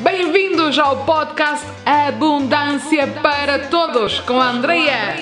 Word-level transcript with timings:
Bem-vindos 0.00 0.76
ao 0.76 1.04
podcast 1.04 1.64
Abundância 1.86 3.06
para 3.06 3.68
Todos 3.68 4.18
com 4.20 4.40
a 4.40 4.50
Andrea. 4.50 5.16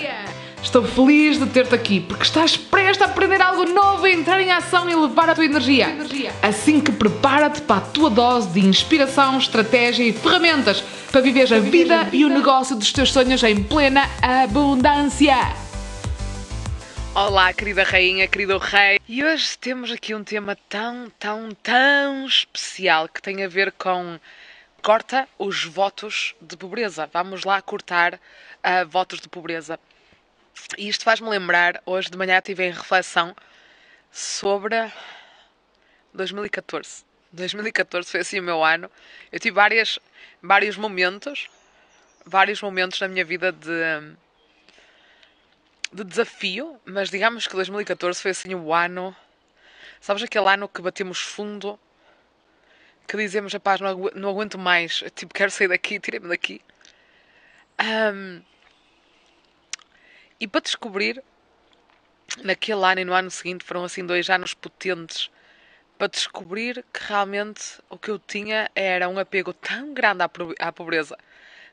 Estou 0.63 0.83
feliz 0.83 1.39
de 1.39 1.47
ter-te 1.47 1.75
aqui 1.75 2.01
porque 2.01 2.23
estás 2.23 2.57
prestes 2.57 3.03
a 3.03 3.05
aprender 3.05 3.43
algo 3.43 3.67
novo, 3.67 4.07
entrar 4.07 4.41
em 4.41 4.51
ação 4.51 4.89
e 4.89 4.95
levar 4.95 5.29
a 5.29 5.35
tua 5.35 5.45
energia. 5.45 5.89
Assim 6.41 6.81
que 6.81 6.91
prepara-te 6.91 7.61
para 7.61 7.77
a 7.77 7.81
tua 7.83 8.09
dose 8.09 8.49
de 8.49 8.67
inspiração, 8.67 9.37
estratégia 9.37 10.05
e 10.05 10.13
ferramentas 10.13 10.83
para 11.11 11.21
viver 11.21 11.53
a 11.53 11.59
vida 11.59 12.09
e 12.11 12.25
o 12.25 12.31
negócio 12.31 12.75
dos 12.75 12.91
teus 12.93 13.13
sonhos 13.13 13.43
em 13.43 13.63
plena 13.63 14.09
abundância. 14.23 15.37
Olá, 17.15 17.53
querida 17.53 17.83
rainha, 17.83 18.27
querido 18.27 18.57
rei. 18.57 18.99
E 19.07 19.23
hoje 19.23 19.59
temos 19.59 19.93
aqui 19.93 20.15
um 20.15 20.25
tema 20.25 20.57
tão, 20.67 21.13
tão, 21.19 21.51
tão 21.63 22.27
especial 22.27 23.07
que 23.07 23.21
tem 23.21 23.45
a 23.45 23.49
ver 23.49 23.71
com 23.73 24.19
corta 24.83 25.29
os 25.39 25.65
votos 25.65 26.35
de 26.41 26.57
pobreza. 26.57 27.09
Vamos 27.13 27.45
lá 27.45 27.63
cortar 27.63 28.15
uh, 28.15 28.87
votos 28.89 29.21
de 29.21 29.29
pobreza. 29.29 29.79
E 30.77 30.89
isto 30.89 31.05
faz-me 31.05 31.29
lembrar, 31.29 31.81
hoje 31.87 32.11
de 32.11 32.19
manhã 32.19 32.39
estive 32.39 32.65
em 32.65 32.73
reflexão 32.73 33.35
sobre 34.11 34.93
2014. 36.13 37.05
2014 37.33 38.11
foi 38.11 38.21
assim 38.21 38.41
o 38.41 38.43
meu 38.43 38.63
ano. 38.63 38.91
Eu 39.31 39.39
tive 39.39 39.55
várias, 39.55 39.99
vários 40.43 40.77
momentos, 40.77 41.49
vários 42.27 42.61
momentos 42.61 43.01
na 43.01 43.09
minha 43.09 43.25
vida 43.25 43.53
de, 43.53 44.17
de 45.93 46.05
desafio, 46.05 46.79
mas 46.85 47.09
digamos 47.09 47.47
que 47.47 47.55
2014 47.55 48.21
foi 48.21 48.33
assim 48.33 48.55
o 48.55 48.75
ano. 48.75 49.17
Sabes 50.01 50.25
aquele 50.25 50.49
ano 50.49 50.69
que 50.69 50.83
batemos 50.83 51.21
fundo 51.21 51.79
que 53.07 53.17
dizemos, 53.17 53.53
rapaz, 53.53 53.81
não, 53.81 53.89
agu 53.89 54.11
não 54.15 54.31
aguento 54.31 54.59
mais, 54.59 55.03
tipo, 55.15 55.35
quero 55.35 55.51
sair 55.51 55.69
daqui, 55.69 56.01
tirei-me 56.01 56.29
daqui. 56.29 56.61
Um, 57.81 58.43
e 60.41 60.49
para 60.49 60.61
descobrir, 60.61 61.23
naquele 62.43 62.85
ano 62.85 63.01
e 63.01 63.05
no 63.05 63.13
ano 63.13 63.31
seguinte, 63.31 63.65
foram 63.65 63.85
assim 63.85 64.05
dois 64.05 64.29
anos 64.31 64.55
potentes, 64.55 65.31
para 65.99 66.09
descobrir 66.09 66.85
que 66.93 67.01
realmente 67.05 67.81
o 67.89 67.97
que 67.97 68.11
eu 68.11 68.19
tinha 68.19 68.71
era 68.75 69.09
um 69.09 69.19
apego 69.19 69.53
tão 69.53 69.95
grande 69.95 70.25
à 70.59 70.73
pobreza. 70.73 71.17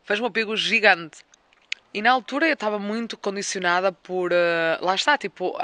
Fez 0.03 0.19
um 0.19 0.25
apego 0.25 0.55
gigante. 0.55 1.25
E 1.91 2.02
na 2.02 2.11
altura 2.11 2.47
eu 2.47 2.53
estava 2.53 2.77
muito 2.77 3.17
condicionada 3.17 3.91
por. 3.91 4.31
Uh, 4.31 4.86
lá 4.86 4.93
está, 4.93 5.17
tipo, 5.17 5.58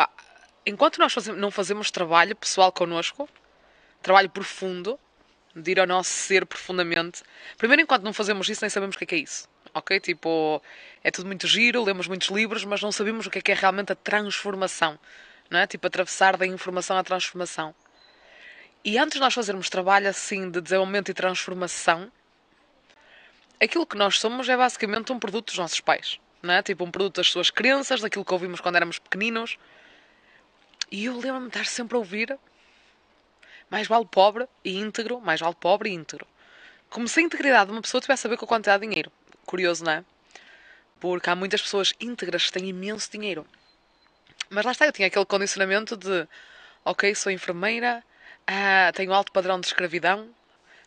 enquanto 0.65 0.97
nós 0.97 1.13
fazemos, 1.13 1.39
não 1.39 1.51
fazemos 1.51 1.91
trabalho 1.91 2.35
pessoal 2.35 2.71
connosco, 2.71 3.29
trabalho 4.01 4.29
profundo, 4.31 4.99
de 5.55 5.71
ir 5.71 5.79
ao 5.79 5.87
nosso 5.87 6.09
ser 6.09 6.45
profundamente. 6.45 7.23
Primeiro, 7.57 7.81
enquanto 7.81 8.03
não 8.03 8.11
fazemos 8.11 8.49
isso, 8.49 8.61
nem 8.61 8.69
sabemos 8.69 8.95
o 8.95 8.97
que 8.97 9.05
é, 9.05 9.07
que 9.07 9.15
é 9.15 9.19
isso. 9.19 9.47
Ok? 9.73 9.99
Tipo, 9.99 10.61
é 11.03 11.09
tudo 11.11 11.25
muito 11.27 11.47
giro, 11.47 11.83
lemos 11.83 12.07
muitos 12.07 12.29
livros, 12.29 12.65
mas 12.65 12.81
não 12.81 12.91
sabemos 12.91 13.25
o 13.25 13.29
que 13.29 13.39
é 13.39 13.41
que 13.41 13.51
é 13.51 13.55
realmente 13.55 13.91
a 13.91 13.95
transformação. 13.95 14.99
Não 15.49 15.59
é? 15.59 15.67
Tipo, 15.67 15.87
atravessar 15.87 16.35
da 16.37 16.45
informação 16.45 16.97
à 16.97 17.03
transformação. 17.03 17.73
E 18.83 18.97
antes 18.97 19.15
de 19.15 19.19
nós 19.19 19.33
fazermos 19.33 19.69
trabalho 19.69 20.09
assim 20.09 20.49
de 20.49 20.61
desenvolvimento 20.61 21.09
e 21.09 21.13
transformação, 21.13 22.11
aquilo 23.61 23.85
que 23.85 23.97
nós 23.97 24.19
somos 24.19 24.47
é 24.49 24.57
basicamente 24.57 25.11
um 25.11 25.19
produto 25.19 25.47
dos 25.47 25.57
nossos 25.57 25.79
pais. 25.79 26.19
Não 26.43 26.53
é? 26.53 26.61
Tipo, 26.61 26.83
um 26.83 26.91
produto 26.91 27.15
das 27.15 27.27
suas 27.27 27.49
crenças, 27.49 28.01
daquilo 28.01 28.25
que 28.25 28.33
ouvimos 28.33 28.59
quando 28.59 28.75
éramos 28.75 28.99
pequeninos. 28.99 29.57
E 30.91 31.05
eu 31.05 31.13
lembro-me 31.13 31.49
de 31.49 31.57
estar 31.57 31.65
sempre 31.65 31.95
a 31.95 31.99
ouvir 31.99 32.37
mais 33.75 33.89
vale 33.89 34.05
pobre 34.05 34.47
e 34.63 34.77
íntegro, 34.77 35.19
mais 35.19 35.41
vale 35.41 35.53
pobre 35.53 35.89
e 35.89 35.93
íntegro. 35.93 36.25
Como 36.89 37.09
se 37.09 37.19
a 37.19 37.23
integridade 37.23 37.65
de 37.65 37.73
uma 37.73 37.81
pessoa 37.81 37.99
tivesse 37.99 38.25
a 38.25 38.29
ver 38.29 38.37
com 38.37 38.45
a 38.45 38.47
quantidade 38.47 38.79
de 38.79 38.87
dinheiro. 38.87 39.11
Curioso, 39.45 39.83
não 39.83 39.91
é? 39.91 40.05
Porque 40.97 41.29
há 41.29 41.35
muitas 41.35 41.61
pessoas 41.61 41.93
íntegras 41.99 42.45
que 42.45 42.53
têm 42.53 42.69
imenso 42.69 43.11
dinheiro. 43.11 43.45
Mas 44.49 44.63
lá 44.63 44.71
está, 44.71 44.85
eu 44.85 44.93
tinha 44.93 45.09
aquele 45.09 45.25
condicionamento 45.25 45.97
de 45.97 46.25
ok, 46.85 47.13
sou 47.15 47.29
enfermeira, 47.33 48.01
ah, 48.47 48.93
tenho 48.95 49.11
alto 49.11 49.33
padrão 49.33 49.59
de 49.59 49.67
escravidão. 49.67 50.29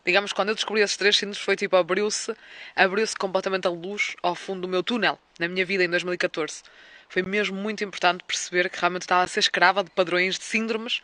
Digamos, 0.03 0.33
quando 0.33 0.49
eu 0.49 0.55
descobri 0.55 0.81
esses 0.81 0.97
três 0.97 1.15
síndromes, 1.15 1.37
foi 1.37 1.55
tipo, 1.55 1.75
abriu-se 1.75 2.35
abriu-se 2.75 3.15
completamente 3.15 3.67
a 3.67 3.69
luz 3.69 4.15
ao 4.23 4.33
fundo 4.33 4.61
do 4.61 4.67
meu 4.67 4.81
túnel, 4.81 5.19
na 5.37 5.47
minha 5.47 5.63
vida, 5.63 5.83
em 5.83 5.89
2014. 5.91 6.63
Foi 7.07 7.21
mesmo 7.21 7.55
muito 7.55 7.83
importante 7.83 8.23
perceber 8.23 8.67
que 8.67 8.79
realmente 8.79 9.03
estava 9.03 9.21
a 9.21 9.27
ser 9.27 9.41
escrava 9.41 9.83
de 9.83 9.91
padrões 9.91 10.39
de 10.39 10.43
síndromes 10.43 11.03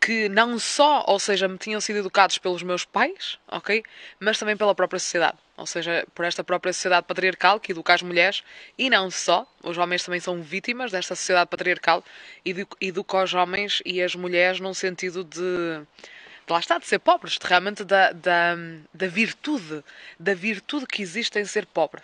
que 0.00 0.30
não 0.30 0.58
só, 0.58 1.04
ou 1.06 1.18
seja, 1.18 1.46
me 1.46 1.58
tinham 1.58 1.80
sido 1.80 1.98
educados 1.98 2.38
pelos 2.38 2.62
meus 2.62 2.86
pais, 2.86 3.38
ok? 3.46 3.82
Mas 4.18 4.38
também 4.38 4.56
pela 4.56 4.74
própria 4.74 4.98
sociedade. 4.98 5.36
Ou 5.58 5.66
seja, 5.66 6.06
por 6.14 6.24
esta 6.24 6.42
própria 6.42 6.72
sociedade 6.72 7.06
patriarcal 7.06 7.60
que 7.60 7.72
educa 7.72 7.92
as 7.92 8.00
mulheres 8.00 8.42
e 8.78 8.88
não 8.88 9.10
só, 9.10 9.46
os 9.62 9.76
homens 9.76 10.02
também 10.02 10.18
são 10.18 10.40
vítimas 10.40 10.90
desta 10.90 11.14
sociedade 11.14 11.50
patriarcal 11.50 12.02
e 12.46 12.66
educa 12.80 13.22
os 13.22 13.34
homens 13.34 13.82
e 13.84 14.00
as 14.00 14.14
mulheres 14.14 14.58
num 14.58 14.72
sentido 14.72 15.22
de, 15.22 15.38
de 15.38 16.52
lá 16.52 16.58
está, 16.58 16.78
de 16.78 16.86
ser 16.86 16.98
pobres, 16.98 17.34
de 17.34 17.46
realmente 17.46 17.84
da, 17.84 18.12
da, 18.12 18.56
da 18.94 19.06
virtude, 19.06 19.84
da 20.18 20.32
virtude 20.32 20.86
que 20.86 21.02
existe 21.02 21.38
em 21.38 21.44
ser 21.44 21.66
pobre. 21.66 22.00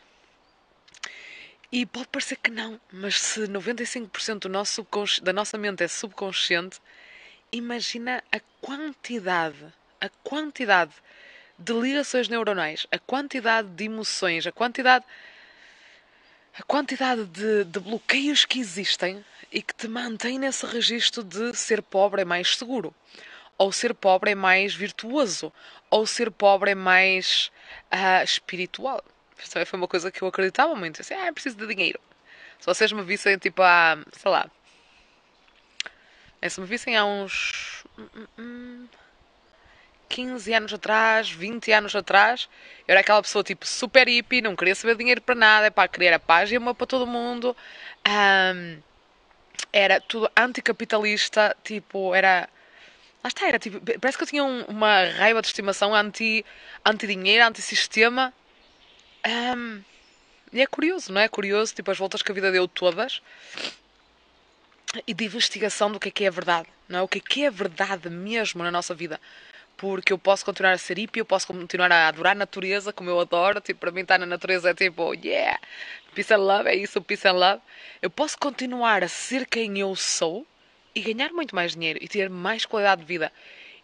E 1.73 1.87
pode 1.87 2.09
parecer 2.09 2.37
que 2.37 2.51
não, 2.51 2.79
mas 2.93 3.19
se 3.21 3.41
95% 3.49 4.41
do 4.41 4.49
nosso 4.51 4.87
da 5.23 5.33
nossa 5.33 5.57
mente 5.57 5.83
é 5.83 5.89
subconsciente, 5.89 6.79
imagina 7.57 8.23
a 8.31 8.41
quantidade, 8.61 9.73
a 10.01 10.09
quantidade 10.23 10.93
de 11.59 11.73
ligações 11.73 12.29
neuronais, 12.29 12.87
a 12.91 12.99
quantidade 12.99 13.69
de 13.69 13.85
emoções, 13.85 14.47
a 14.47 14.53
quantidade, 14.53 15.05
a 16.59 16.63
quantidade 16.63 17.25
de, 17.25 17.65
de 17.65 17.81
bloqueios 17.81 18.45
que 18.45 18.61
existem 18.61 19.25
e 19.51 19.63
que 19.63 19.75
te 19.75 19.89
mantém 19.89 20.39
nesse 20.39 20.67
registro 20.67 21.23
de 21.23 21.57
ser 21.57 21.83
pobre 21.83 22.23
é 22.23 22.25
mais 22.25 22.57
seguro, 22.57 22.95
ou 23.57 23.73
ser 23.73 23.95
pobre 23.95 24.33
é 24.33 24.35
mais 24.35 24.75
virtuoso, 24.75 25.53
ou 25.91 26.07
ser 26.07 26.31
pobre 26.31 26.73
é 26.73 26.75
mais 26.75 27.51
uh, 27.93 28.23
espiritual. 28.23 29.03
Isso 29.39 29.53
também 29.53 29.67
foi 29.67 29.79
uma 29.79 29.89
coisa 29.89 30.11
que 30.11 30.23
eu 30.23 30.29
acreditava 30.29 30.75
muito. 30.75 31.01
Assim, 31.01 31.15
ah, 31.15 31.33
preciso 31.33 31.57
de 31.57 31.67
dinheiro. 31.67 32.01
Se 32.59 32.67
vocês 32.67 32.91
me 32.93 33.03
vissem, 33.03 33.37
tipo, 33.39 33.63
há, 33.63 33.99
sei 34.13 34.31
lá, 34.31 34.51
é, 36.47 36.49
se 36.49 36.61
me 36.61 36.67
vissem 36.67 36.97
há 36.97 37.05
uns 37.05 37.85
15 40.09 40.55
anos 40.55 40.73
atrás, 40.73 41.31
20 41.31 41.73
anos 41.73 41.95
atrás, 41.95 42.49
eu 42.87 42.93
era 42.93 43.01
aquela 43.01 43.21
pessoa 43.21 43.43
tipo 43.43 43.67
super 43.67 44.09
hippie, 44.09 44.41
não 44.41 44.55
queria 44.55 44.75
saber 44.75 44.97
dinheiro 44.97 45.21
para 45.21 45.35
nada, 45.35 45.71
para 45.71 45.89
querer 45.89 46.13
a 46.13 46.19
paz 46.19 46.51
e 46.51 46.57
amor 46.57 46.75
para 46.75 46.87
todo 46.87 47.07
mundo. 47.07 47.57
Um, 48.07 48.79
era 49.73 50.01
tudo 50.01 50.31
anticapitalista, 50.37 51.57
tipo, 51.65 52.15
era. 52.15 52.49
Lá 53.23 53.29
está, 53.29 53.49
era 53.49 53.59
tipo. 53.59 53.81
Parece 54.01 54.17
que 54.17 54.25
eu 54.25 54.29
tinha 54.29 54.45
um, 54.45 54.63
uma 54.67 55.05
raiva 55.05 55.43
de 55.43 55.49
estimação 55.49 55.95
anti, 55.95 56.45
anti-dinheiro, 56.85 57.45
anti-sistema. 57.45 58.33
Um, 59.27 59.83
e 60.53 60.61
é 60.61 60.67
curioso, 60.67 61.13
não 61.13 61.21
é? 61.21 61.25
é? 61.25 61.29
Curioso, 61.29 61.75
tipo, 61.75 61.91
as 61.91 61.99
voltas 61.99 62.23
que 62.23 62.31
a 62.31 62.35
vida 62.35 62.53
deu 62.53 62.69
todas 62.69 63.21
e 65.07 65.15
de 65.15 65.25
investigação 65.25 65.91
do 65.91 65.99
que 65.99 66.09
é 66.09 66.11
que 66.11 66.25
é 66.25 66.31
verdade, 66.31 66.69
não 66.89 67.01
é? 67.01 67.03
O 67.03 67.09
que 67.09 67.19
é 67.19 67.21
que 67.21 67.45
é 67.45 67.51
verdade 67.51 68.09
mesmo 68.11 68.63
na 68.63 68.71
nossa 68.71 68.95
vida. 68.95 69.21
Porque 69.77 70.13
eu 70.13 70.19
posso 70.19 70.45
continuar 70.45 70.73
a 70.73 70.79
ser 70.79 70.99
hippie, 70.99 71.21
eu 71.21 71.25
posso 71.25 71.47
continuar 71.47 71.93
a 71.93 72.09
adorar 72.09 72.33
a 72.33 72.35
natureza, 72.35 72.93
como 72.93 73.11
eu 73.11 73.21
adoro. 73.21 73.61
Tipo, 73.61 73.81
para 73.81 73.91
mim 73.91 74.01
estar 74.01 74.19
na 74.19 74.25
natureza 74.25 74.71
é 74.71 74.75
tipo, 74.75 75.13
yeah, 75.15 75.59
peace 76.15 76.33
and 76.33 76.39
love, 76.39 76.69
é 76.69 76.75
isso, 76.75 77.01
peace 77.03 77.29
and 77.29 77.33
love. 77.33 77.61
Eu 78.01 78.09
posso 78.09 78.39
continuar 78.39 79.05
a 79.05 79.09
ser 79.09 79.47
quem 79.47 79.79
eu 79.79 79.95
sou 79.95 80.47
e 80.95 81.01
ganhar 81.01 81.31
muito 81.31 81.55
mais 81.55 81.73
dinheiro 81.73 81.99
e 82.01 82.09
ter 82.09 82.31
mais 82.31 82.65
qualidade 82.65 83.03
de 83.03 83.07
vida. 83.07 83.31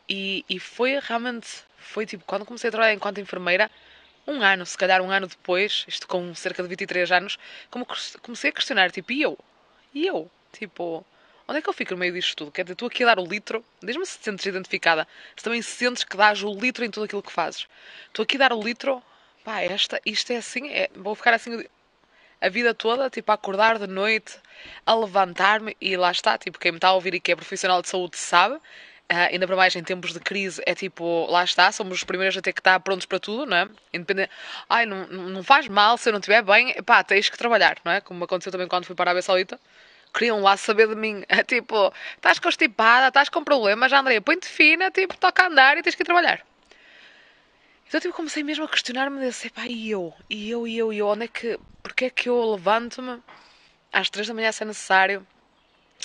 E, 0.08 0.44
e 0.48 0.58
foi 0.58 0.98
realmente, 0.98 1.48
foi 1.76 2.06
tipo, 2.06 2.24
quando 2.24 2.46
comecei 2.46 2.68
a 2.68 2.70
trabalhar 2.70 2.94
enquanto 2.94 3.20
enfermeira, 3.20 3.70
um 4.26 4.40
ano, 4.40 4.64
se 4.64 4.78
calhar 4.78 5.02
um 5.02 5.10
ano 5.10 5.26
depois, 5.26 5.84
isto 5.86 6.06
com 6.08 6.34
cerca 6.34 6.62
de 6.62 6.68
23 6.68 7.10
anos, 7.12 7.38
como 7.70 7.86
comecei 8.22 8.50
a 8.50 8.52
questionar, 8.52 8.90
tipo, 8.90 9.12
e 9.12 9.22
eu? 9.22 9.38
E 9.92 10.06
eu? 10.06 10.30
Tipo, 10.52 11.04
onde 11.48 11.58
é 11.58 11.62
que 11.62 11.68
eu 11.68 11.72
fico 11.72 11.92
no 11.92 11.98
meio 11.98 12.12
disto 12.12 12.36
tudo? 12.36 12.50
Quer 12.52 12.64
dizer, 12.64 12.76
tu 12.76 12.86
aqui 12.86 13.02
a 13.02 13.06
dar 13.06 13.18
o 13.18 13.24
litro, 13.24 13.64
diz-me 13.82 14.06
se 14.06 14.18
te 14.18 14.24
sentes 14.24 14.46
identificada, 14.46 15.06
se 15.36 15.42
também 15.42 15.62
sentes 15.62 16.04
que 16.04 16.16
dás 16.16 16.42
o 16.42 16.52
litro 16.52 16.84
em 16.84 16.90
tudo 16.90 17.04
aquilo 17.04 17.22
que 17.22 17.32
fazes. 17.32 17.66
Tu 18.12 18.22
aqui 18.22 18.36
a 18.36 18.40
dar 18.40 18.52
o 18.52 18.62
litro, 18.62 19.02
pá, 19.44 19.60
esta, 19.60 20.00
isto 20.04 20.32
é 20.32 20.36
assim, 20.36 20.68
é, 20.70 20.90
vou 20.94 21.14
ficar 21.14 21.34
assim 21.34 21.64
a 22.40 22.48
vida 22.48 22.74
toda, 22.74 23.08
tipo, 23.08 23.30
a 23.30 23.34
acordar 23.34 23.78
de 23.78 23.86
noite, 23.86 24.36
a 24.84 24.94
levantar-me 24.94 25.76
e 25.80 25.96
lá 25.96 26.10
está, 26.10 26.36
tipo, 26.36 26.58
quem 26.58 26.72
me 26.72 26.78
está 26.78 26.88
a 26.88 26.92
ouvir 26.92 27.14
e 27.14 27.20
que 27.20 27.32
é 27.32 27.36
profissional 27.36 27.80
de 27.82 27.88
saúde 27.88 28.16
sabe, 28.16 28.60
Uh, 29.10 29.28
ainda 29.30 29.46
para 29.46 29.56
mais 29.56 29.76
em 29.76 29.82
tempos 29.82 30.14
de 30.14 30.20
crise, 30.20 30.62
é 30.64 30.74
tipo, 30.74 31.26
lá 31.28 31.44
está, 31.44 31.70
somos 31.70 31.98
os 31.98 32.04
primeiros 32.04 32.34
a 32.34 32.40
ter 32.40 32.54
que 32.54 32.60
estar 32.60 32.80
prontos 32.80 33.04
para 33.04 33.20
tudo, 33.20 33.44
não 33.44 33.56
é? 33.58 33.68
Independente, 33.92 34.30
ai, 34.70 34.86
não, 34.86 35.06
não 35.06 35.42
faz 35.42 35.68
mal 35.68 35.98
se 35.98 36.08
eu 36.08 36.12
não 36.14 36.20
estiver 36.20 36.40
bem, 36.40 36.72
pá, 36.82 37.04
tens 37.04 37.28
que 37.28 37.36
trabalhar, 37.36 37.76
não 37.84 37.92
é? 37.92 38.00
Como 38.00 38.24
aconteceu 38.24 38.50
também 38.50 38.66
quando 38.66 38.86
fui 38.86 38.96
para 38.96 39.10
a 39.10 39.12
Arábia 39.12 39.20
Saudita 39.20 39.60
queriam 40.12 40.40
lá 40.40 40.56
saber 40.56 40.88
de 40.88 40.94
mim. 40.94 41.24
Tipo, 41.46 41.92
estás 42.16 42.38
constipada, 42.38 43.08
estás 43.08 43.28
com 43.28 43.42
problemas, 43.42 43.92
Andréia, 43.92 44.20
põe-te 44.20 44.48
fina, 44.48 44.90
tipo, 44.90 45.16
toca 45.16 45.44
a 45.44 45.46
andar 45.46 45.76
e 45.76 45.82
tens 45.82 45.94
que 45.94 46.02
ir 46.02 46.06
trabalhar. 46.06 46.44
Então 47.86 48.00
tipo, 48.00 48.14
comecei 48.14 48.42
mesmo 48.42 48.64
a 48.64 48.68
questionar-me 48.68 49.20
desse, 49.20 49.50
pá, 49.50 49.66
e 49.66 49.90
eu? 49.90 50.14
E 50.30 50.50
eu, 50.50 50.66
e 50.66 50.78
eu, 50.78 50.92
e 50.92 50.98
eu? 50.98 51.08
Onde 51.08 51.24
é 51.24 51.28
que, 51.28 51.58
porque 51.82 52.06
é 52.06 52.10
que 52.10 52.28
eu 52.28 52.52
levanto-me 52.52 53.20
às 53.92 54.08
três 54.08 54.26
da 54.26 54.32
manhã 54.32 54.50
se 54.50 54.62
é 54.62 54.66
necessário? 54.66 55.26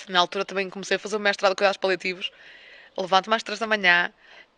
Na 0.10 0.20
altura 0.20 0.44
também 0.44 0.70
comecei 0.70 0.98
a 0.98 1.00
fazer 1.00 1.16
o 1.16 1.20
mestrado 1.20 1.52
de 1.52 1.56
cuidados 1.56 1.78
paliativos. 1.78 2.30
Levanto-me 2.98 3.36
às 3.36 3.44
três 3.44 3.60
da 3.60 3.68
manhã, 3.68 4.12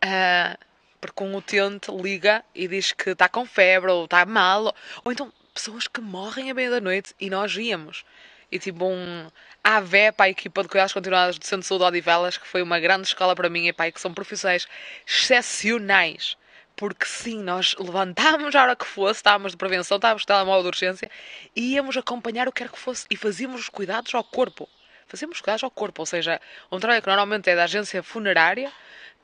uh, 0.04 0.66
porque 1.00 1.24
um 1.24 1.36
utente 1.36 1.92
liga 1.92 2.44
e 2.56 2.68
diz 2.68 2.94
que 2.94 3.12
está 3.12 3.30
com 3.30 3.46
febre 3.46 3.92
ou 3.92 4.06
está 4.06 4.26
mal. 4.26 4.76
Ou 5.04 5.12
então 5.12 5.32
pessoas 5.54 5.88
que 5.88 6.02
morrem 6.02 6.50
à 6.50 6.54
meia 6.56 6.72
da 6.72 6.82
noite 6.82 7.14
e 7.20 7.30
nós 7.30 7.56
íamos. 7.56 8.06
E 8.52 8.58
tipo 8.58 8.86
um 8.86 9.30
AVE 9.64 10.12
para 10.12 10.26
a 10.26 10.30
equipa 10.30 10.64
de 10.64 10.70
cuidados 10.70 10.94
continuados 10.94 11.38
do 11.38 11.46
Centro 11.46 11.62
de 11.62 11.68
Saúde 11.68 11.84
Odivelas, 11.84 12.38
que 12.38 12.48
foi 12.48 12.62
uma 12.62 12.80
grande 12.80 13.08
escola 13.08 13.36
para 13.36 13.50
mim 13.50 13.68
e 13.68 13.74
pai, 13.74 13.92
que 13.92 14.02
são 14.02 14.14
profissionais 14.14 14.68
excepcionais. 15.08 16.38
Porque 16.76 17.06
sim, 17.06 17.44
nós 17.44 17.76
levantávamos 17.78 18.56
a 18.56 18.64
hora 18.64 18.76
que 18.76 18.86
fosse, 18.86 19.20
estávamos 19.20 19.52
de 19.52 19.58
prevenção, 19.58 19.98
estávamos 19.98 20.22
de 20.22 20.28
telemóvel 20.28 20.62
de 20.64 20.68
urgência, 20.70 21.12
e 21.56 21.74
íamos 21.74 21.98
acompanhar 21.98 22.48
o 22.48 22.52
que 22.52 22.64
quer 22.64 22.72
que 22.72 22.80
fosse 22.80 23.06
e 23.10 23.18
fazíamos 23.18 23.62
os 23.62 23.70
cuidados 23.70 24.16
ao 24.16 24.24
corpo. 24.24 24.68
Fazíamos 25.06 25.42
cuidados 25.42 25.64
ao 25.64 25.72
corpo, 25.72 26.02
ou 26.02 26.06
seja, 26.06 26.40
um 26.72 26.80
trabalho 26.80 27.02
que 27.02 27.08
normalmente 27.08 27.50
é 27.50 27.56
da 27.56 27.66
agência 27.66 28.02
funerária, 28.02 28.72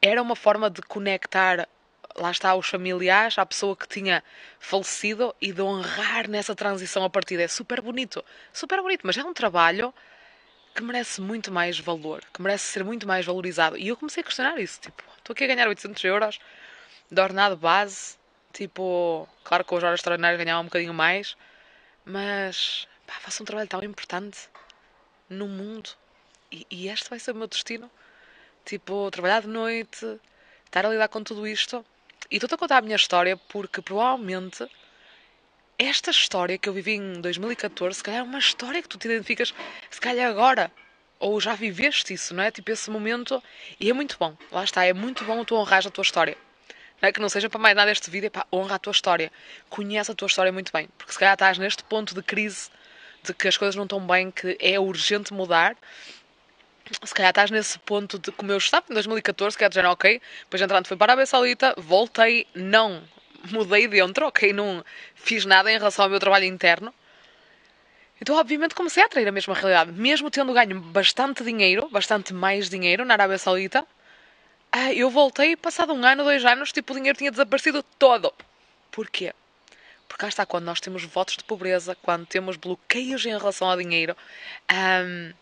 era 0.02 0.22
uma 0.22 0.36
forma 0.36 0.70
de 0.70 0.82
conectar 0.82 1.68
lá 2.16 2.32
está 2.32 2.56
os 2.56 2.68
familiares, 2.68 3.38
a 3.38 3.46
pessoa 3.46 3.76
que 3.76 3.88
tinha 3.88 4.24
falecido 4.60 5.36
e 5.42 5.52
de 5.52 5.62
honrar 5.62 6.30
nessa 6.30 6.56
transição 6.56 7.04
a 7.04 7.10
partir. 7.10 7.40
É 7.40 7.48
super 7.48 7.82
bonito, 7.82 8.24
super 8.54 8.82
bonito, 8.82 9.02
mas 9.04 9.18
é 9.18 9.24
um 9.24 9.34
trabalho 9.34 9.94
que 10.74 10.84
merece 10.84 11.22
muito 11.22 11.52
mais 11.52 11.80
valor, 11.80 12.24
que 12.34 12.42
merece 12.42 12.66
ser 12.66 12.84
muito 12.84 13.08
mais 13.08 13.26
valorizado. 13.26 13.78
E 13.78 13.88
eu 13.88 13.98
comecei 13.98 14.22
a 14.22 14.24
questionar 14.24 14.60
isso, 14.60 14.80
tipo, 14.82 15.04
estou 15.18 15.34
aqui 15.34 15.44
a 15.44 15.48
ganhar 15.48 15.68
800 15.68 16.04
euros 16.06 16.40
de 17.12 17.22
ordenado 17.22 17.56
base, 17.56 18.18
tipo, 18.52 19.28
claro 19.44 19.64
que 19.64 19.70
com 19.70 19.78
as 19.78 19.84
horas 19.84 20.00
extraordinárias 20.00 20.42
ganhava 20.42 20.62
um 20.62 20.66
bocadinho 20.66 20.94
mais, 20.94 21.38
mas 22.04 22.88
pá, 23.06 23.14
faço 23.20 23.44
um 23.44 23.46
trabalho 23.46 23.70
tão 23.70 23.84
importante 23.84 24.50
no 25.30 25.48
mundo 25.48 25.90
e, 26.52 26.66
e 26.70 26.88
este 26.90 27.10
vai 27.10 27.20
ser 27.20 27.32
o 27.32 27.36
meu 27.36 27.48
destino. 27.48 27.90
Tipo, 28.66 29.12
trabalhar 29.12 29.42
de 29.42 29.48
noite, 29.48 30.20
estar 30.66 30.86
a 30.86 30.90
lidar 30.90 31.08
com 31.08 31.24
tudo 31.24 31.48
isto 31.48 31.86
e 32.30 32.36
estou-te 32.36 32.56
a 32.56 32.58
contar 32.58 32.78
a 32.78 32.82
minha 32.82 32.96
história 32.96 33.38
porque 33.38 33.82
provavelmente 33.82 34.68
esta 35.78 36.12
história 36.12 36.58
que 36.58 36.70
eu 36.70 36.74
vivi 36.74 36.94
em 36.94 37.20
2014, 37.22 37.98
se 37.98 38.04
calhar 38.04 38.22
é 38.22 38.24
uma 38.24 38.40
história 38.40 38.82
que 38.82 38.88
tu 38.88 38.98
te 38.98 39.08
identificas, 39.08 39.54
se 39.90 40.00
calhar 40.00 40.30
agora, 40.30 40.72
ou 41.20 41.40
já 41.40 41.54
viveste 41.54 42.14
isso, 42.14 42.34
não 42.34 42.44
é? 42.44 42.52
Tipo 42.52 42.72
esse 42.72 42.90
momento, 42.90 43.42
e 43.80 43.90
é 43.90 43.94
muito 43.94 44.18
bom, 44.18 44.38
lá 44.52 44.64
está, 44.64 44.86
é 44.86 44.94
muito 44.94 45.24
bom 45.26 45.44
tu 45.44 45.56
honrar 45.56 45.86
a 45.86 45.90
tua 45.90 46.02
história. 46.02 46.38
Não 47.02 47.10
é 47.10 47.12
que 47.12 47.20
não 47.20 47.28
seja 47.28 47.50
para 47.50 47.60
mais 47.60 47.76
nada 47.76 47.92
este 47.92 48.10
vídeo, 48.10 48.28
é 48.28 48.30
para 48.30 48.48
honra 48.52 48.76
a 48.76 48.80
tua 48.80 48.92
história, 48.92 49.32
conhece 49.70 50.12
a 50.12 50.16
tua 50.16 50.28
história 50.28 50.52
muito 50.52 50.72
bem, 50.72 50.88
porque 50.98 51.12
se 51.12 51.20
calhar 51.20 51.34
estás 51.34 51.58
neste 51.58 51.84
ponto 51.84 52.16
de 52.16 52.24
crise, 52.24 52.70
de 53.22 53.34
que 53.34 53.48
as 53.48 53.58
coisas 53.58 53.76
não 53.76 53.84
estão 53.84 54.00
bem, 54.00 54.32
que 54.32 54.58
é 54.62 54.80
urgente 54.80 55.34
mudar, 55.34 55.76
se 56.92 57.14
calhar 57.14 57.32
estás 57.32 57.52
nesse 57.52 57.80
ponto 57.80 58.20
de 58.20 58.32
como 58.32 58.52
eu 58.52 58.58
estava 58.58 58.86
em 58.90 58.94
2014, 58.94 59.58
que 59.58 59.64
é 59.64 59.70
de 59.70 59.76
género, 59.76 59.94
ok, 59.94 60.22
depois 60.42 60.62
entrando 60.62 60.88
fui 60.88 60.96
para 60.98 61.12
a 61.12 61.14
Arábia 61.14 61.26
Saudita, 61.26 61.74
voltei, 61.78 62.48
não 62.54 63.04
mudei 63.52 63.88
dentro, 63.88 64.28
ok, 64.28 64.54
não 64.54 64.84
fiz 65.16 65.46
nada 65.46 65.72
em 65.72 65.78
relação 65.78 66.06
ao 66.06 66.10
meu 66.10 66.20
trabalho 66.20 66.46
interno. 66.46 66.94
Então, 68.22 68.38
obviamente, 68.38 68.74
comecei 68.74 69.04
a 69.04 69.08
atrair 69.08 69.28
a 69.28 69.32
mesma 69.32 69.54
realidade. 69.54 69.92
Mesmo 69.92 70.32
tendo 70.32 70.54
ganho 70.54 70.80
bastante 70.80 71.44
dinheiro, 71.44 71.90
bastante 71.90 72.34
mais 72.34 72.70
dinheiro 72.70 73.04
na 73.04 73.14
Arábia 73.14 73.38
Saudita, 73.38 73.86
ah, 74.72 74.94
eu 74.94 75.10
voltei, 75.10 75.56
passado 75.56 75.94
um 75.94 76.06
ano, 76.06 76.24
dois 76.24 76.44
anos, 76.46 76.72
tipo, 76.72 76.94
o 76.94 76.96
dinheiro 76.96 77.18
tinha 77.18 77.32
desaparecido 77.32 77.84
todo. 77.98 78.34
Porquê? 78.92 79.34
Porque 80.08 80.22
cá 80.22 80.28
está, 80.28 80.46
quando 80.46 80.66
nós 80.66 80.80
temos 80.80 81.04
votos 81.04 81.38
de 81.38 81.44
pobreza, 81.44 81.96
quando 82.02 82.26
temos 82.26 82.58
bloqueios 82.58 83.26
em 83.26 83.38
relação 83.38 83.70
ao 83.70 83.78
dinheiro, 83.78 84.16
um, 84.72 85.34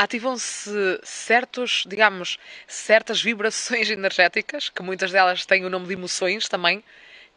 ativam-se 0.00 0.98
certos, 1.02 1.84
digamos, 1.86 2.38
certas 2.66 3.20
vibrações 3.20 3.90
energéticas, 3.90 4.70
que 4.70 4.82
muitas 4.82 5.12
delas 5.12 5.44
têm 5.44 5.66
o 5.66 5.68
nome 5.68 5.88
de 5.88 5.92
emoções 5.92 6.48
também, 6.48 6.82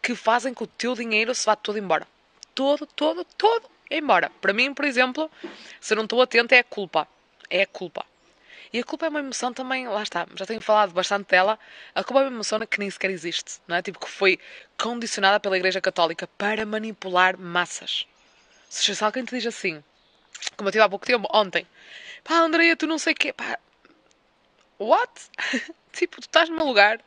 que 0.02 0.16
fazem 0.16 0.54
que 0.54 0.64
o 0.64 0.68
teu 0.68 0.96
dinheiro 0.96 1.36
se 1.36 1.46
vá 1.46 1.58
todo 1.58 1.78
embora. 1.78 2.08
Todo, 2.56 2.86
todo, 2.86 3.26
todo 3.38 3.70
embora. 3.92 4.32
Para 4.40 4.54
mim, 4.54 4.74
por 4.74 4.86
exemplo, 4.86 5.30
se 5.82 5.94
não 5.94 6.06
estou 6.06 6.22
atento, 6.22 6.54
é 6.54 6.60
a 6.60 6.64
culpa. 6.64 7.06
É 7.50 7.64
a 7.64 7.68
culpa. 7.68 8.06
E 8.72 8.80
a 8.80 8.84
culpa 8.84 9.08
é 9.08 9.10
uma 9.10 9.20
emoção 9.20 9.54
também, 9.54 9.86
lá 9.86 10.02
está, 10.02 10.26
já 10.34 10.46
tenho 10.46 10.62
falado 10.62 10.94
bastante 10.94 11.28
dela. 11.28 11.60
A 11.94 12.02
culpa 12.02 12.22
é 12.22 12.24
uma 12.24 12.36
emoção 12.36 12.60
que 12.66 12.80
nem 12.80 12.90
sequer 12.90 13.12
existe, 13.12 13.60
não 13.68 13.76
é? 13.76 13.82
Tipo 13.82 14.00
que 14.00 14.10
foi 14.10 14.40
condicionada 14.78 15.38
pela 15.38 15.58
Igreja 15.58 15.82
Católica 15.82 16.28
para 16.38 16.66
manipular 16.66 17.38
massas. 17.38 18.08
Se 18.70 19.04
alguém 19.04 19.26
te 19.26 19.36
diz 19.36 19.46
assim, 19.46 19.84
como 20.56 20.70
eu 20.70 20.72
tive 20.72 20.84
há 20.84 20.90
pouco 20.90 21.06
tempo, 21.06 21.28
ontem, 21.34 21.68
pá, 22.24 22.36
Andreia, 22.36 22.76
tu 22.76 22.88
não 22.88 22.98
sei 22.98 23.14
o 23.14 23.16
quê, 23.16 23.34
pá, 23.34 23.60
what? 24.80 25.12
tipo, 25.92 26.20
tu 26.22 26.26
estás 26.26 26.50
no 26.50 26.56
meu 26.56 26.66
lugar, 26.66 27.00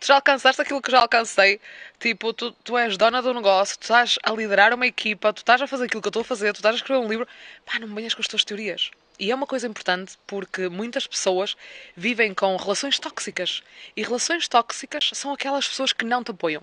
tu 0.00 0.06
já 0.06 0.16
alcançaste 0.16 0.60
aquilo 0.60 0.82
que 0.82 0.90
já 0.90 1.00
alcancei, 1.00 1.60
tipo, 1.98 2.32
tu, 2.32 2.52
tu 2.52 2.76
és 2.76 2.96
dona 2.96 3.22
do 3.22 3.32
negócio, 3.32 3.78
tu 3.78 3.82
estás 3.82 4.18
a 4.22 4.32
liderar 4.32 4.74
uma 4.74 4.86
equipa, 4.86 5.32
tu 5.32 5.38
estás 5.38 5.60
a 5.62 5.66
fazer 5.66 5.84
aquilo 5.84 6.02
que 6.02 6.08
eu 6.08 6.10
estou 6.10 6.22
a 6.22 6.24
fazer, 6.24 6.52
tu 6.52 6.56
estás 6.56 6.74
a 6.74 6.78
escrever 6.78 7.00
um 7.00 7.08
livro, 7.08 7.26
pá, 7.64 7.78
não 7.78 7.88
me 7.88 7.94
venhas 7.94 8.14
com 8.14 8.20
as 8.20 8.28
tuas 8.28 8.44
teorias. 8.44 8.90
E 9.18 9.30
é 9.30 9.34
uma 9.34 9.46
coisa 9.46 9.68
importante 9.68 10.18
porque 10.26 10.68
muitas 10.68 11.06
pessoas 11.06 11.56
vivem 11.96 12.34
com 12.34 12.56
relações 12.56 12.98
tóxicas. 12.98 13.62
E 13.96 14.02
relações 14.02 14.48
tóxicas 14.48 15.10
são 15.12 15.32
aquelas 15.32 15.68
pessoas 15.68 15.92
que 15.92 16.04
não 16.04 16.24
te 16.24 16.32
apoiam. 16.32 16.62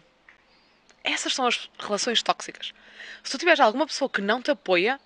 Essas 1.01 1.33
são 1.33 1.47
as 1.47 1.69
relações 1.79 2.21
tóxicas. 2.21 2.73
Se 3.23 3.31
tu 3.31 3.37
tiveres 3.37 3.61
alguma 3.61 3.87
pessoa 3.87 4.09
que 4.09 4.21
não 4.21 4.41
te 4.41 4.51
apoia, 4.51 4.99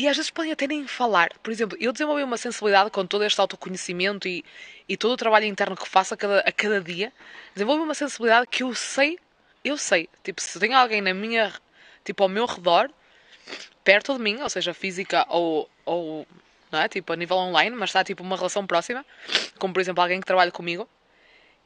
e 0.00 0.08
às 0.08 0.16
vezes 0.16 0.30
podem 0.30 0.50
até 0.50 0.66
nem 0.66 0.86
falar. 0.86 1.28
Por 1.42 1.50
exemplo, 1.50 1.76
eu 1.78 1.92
desenvolvi 1.92 2.22
uma 2.22 2.38
sensibilidade 2.38 2.90
com 2.90 3.04
todo 3.04 3.22
este 3.22 3.38
autoconhecimento 3.38 4.26
e, 4.26 4.42
e 4.88 4.96
todo 4.96 5.12
o 5.12 5.16
trabalho 5.16 5.44
interno 5.44 5.76
que 5.76 5.86
faço 5.86 6.14
a 6.14 6.16
cada, 6.16 6.40
a 6.40 6.50
cada 6.50 6.80
dia. 6.80 7.12
Desenvolvi 7.54 7.82
uma 7.82 7.94
sensibilidade 7.94 8.46
que 8.46 8.62
eu 8.62 8.74
sei, 8.74 9.18
eu 9.62 9.76
sei. 9.76 10.08
Tipo, 10.24 10.40
se 10.40 10.58
tem 10.58 10.72
alguém 10.72 11.02
na 11.02 11.12
minha, 11.12 11.52
tipo, 12.02 12.22
ao 12.22 12.30
meu 12.30 12.46
redor, 12.46 12.90
perto 13.84 14.14
de 14.14 14.22
mim, 14.22 14.40
ou 14.40 14.48
seja, 14.48 14.72
física 14.72 15.26
ou, 15.28 15.68
ou 15.84 16.26
não 16.72 16.80
é? 16.80 16.88
Tipo, 16.88 17.12
a 17.12 17.16
nível 17.16 17.36
online, 17.36 17.76
mas 17.76 17.90
está 17.90 18.02
tipo 18.02 18.22
uma 18.22 18.36
relação 18.36 18.66
próxima, 18.66 19.04
como 19.58 19.74
por 19.74 19.80
exemplo 19.80 20.00
alguém 20.02 20.18
que 20.18 20.26
trabalha 20.26 20.50
comigo, 20.50 20.88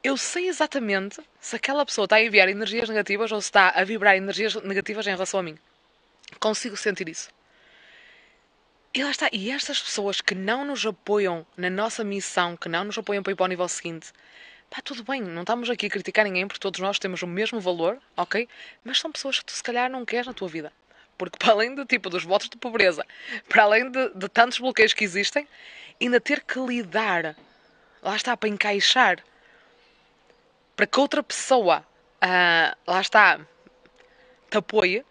eu 0.03 0.17
sei 0.17 0.49
exatamente 0.49 1.21
se 1.39 1.55
aquela 1.55 1.85
pessoa 1.85 2.03
está 2.03 2.17
a 2.17 2.23
enviar 2.23 2.49
energias 2.49 2.89
negativas 2.89 3.31
ou 3.31 3.39
se 3.39 3.47
está 3.47 3.69
a 3.69 3.83
vibrar 3.85 4.17
energias 4.17 4.55
negativas 4.55 5.07
em 5.07 5.11
relação 5.11 5.39
a 5.39 5.43
mim. 5.43 5.57
Consigo 6.37 6.75
sentir 6.75 7.07
isso. 7.07 7.34
E 8.95 9.03
lá 9.03 9.11
está. 9.11 9.29
E 9.33 9.51
estas 9.51 9.81
pessoas 9.81 10.21
que 10.21 10.33
não 10.33 10.63
nos 10.63 10.85
apoiam 10.85 11.45
na 11.57 11.69
nossa 11.69 12.01
missão, 12.01 12.55
que 12.55 12.69
não 12.69 12.85
nos 12.85 12.97
apoiam 12.97 13.21
para 13.21 13.33
ir 13.33 13.35
para 13.35 13.43
o 13.43 13.47
nível 13.47 13.67
seguinte, 13.67 14.13
pá, 14.69 14.81
tudo 14.81 15.03
bem, 15.03 15.21
não 15.21 15.41
estamos 15.41 15.69
aqui 15.69 15.87
a 15.87 15.89
criticar 15.89 16.23
ninguém 16.23 16.47
porque 16.47 16.61
todos 16.61 16.79
nós 16.79 16.97
temos 16.97 17.21
o 17.21 17.27
mesmo 17.27 17.59
valor, 17.59 18.01
ok? 18.15 18.47
Mas 18.85 18.97
são 18.97 19.11
pessoas 19.11 19.39
que 19.39 19.45
tu 19.47 19.51
se 19.51 19.61
calhar 19.61 19.91
não 19.91 20.05
queres 20.05 20.25
na 20.25 20.33
tua 20.33 20.47
vida. 20.47 20.71
Porque 21.17 21.37
para 21.37 21.51
além 21.51 21.75
do 21.75 21.85
tipo 21.85 22.09
dos 22.09 22.23
votos 22.23 22.47
de 22.47 22.55
pobreza, 22.55 23.05
para 23.49 23.63
além 23.63 23.91
de, 23.91 24.13
de 24.15 24.29
tantos 24.29 24.59
bloqueios 24.59 24.93
que 24.93 25.03
existem, 25.03 25.45
ainda 26.01 26.21
ter 26.21 26.41
que 26.41 26.57
lidar, 26.57 27.35
lá 28.01 28.15
está, 28.15 28.37
para 28.37 28.47
encaixar, 28.47 29.21
para 30.73 30.87
que 30.87 30.99
outra 31.01 31.21
pessoa, 31.21 31.85
uh, 32.23 32.77
lá 32.89 33.01
está, 33.01 33.41
te 34.49 34.57
apoie, 34.57 35.05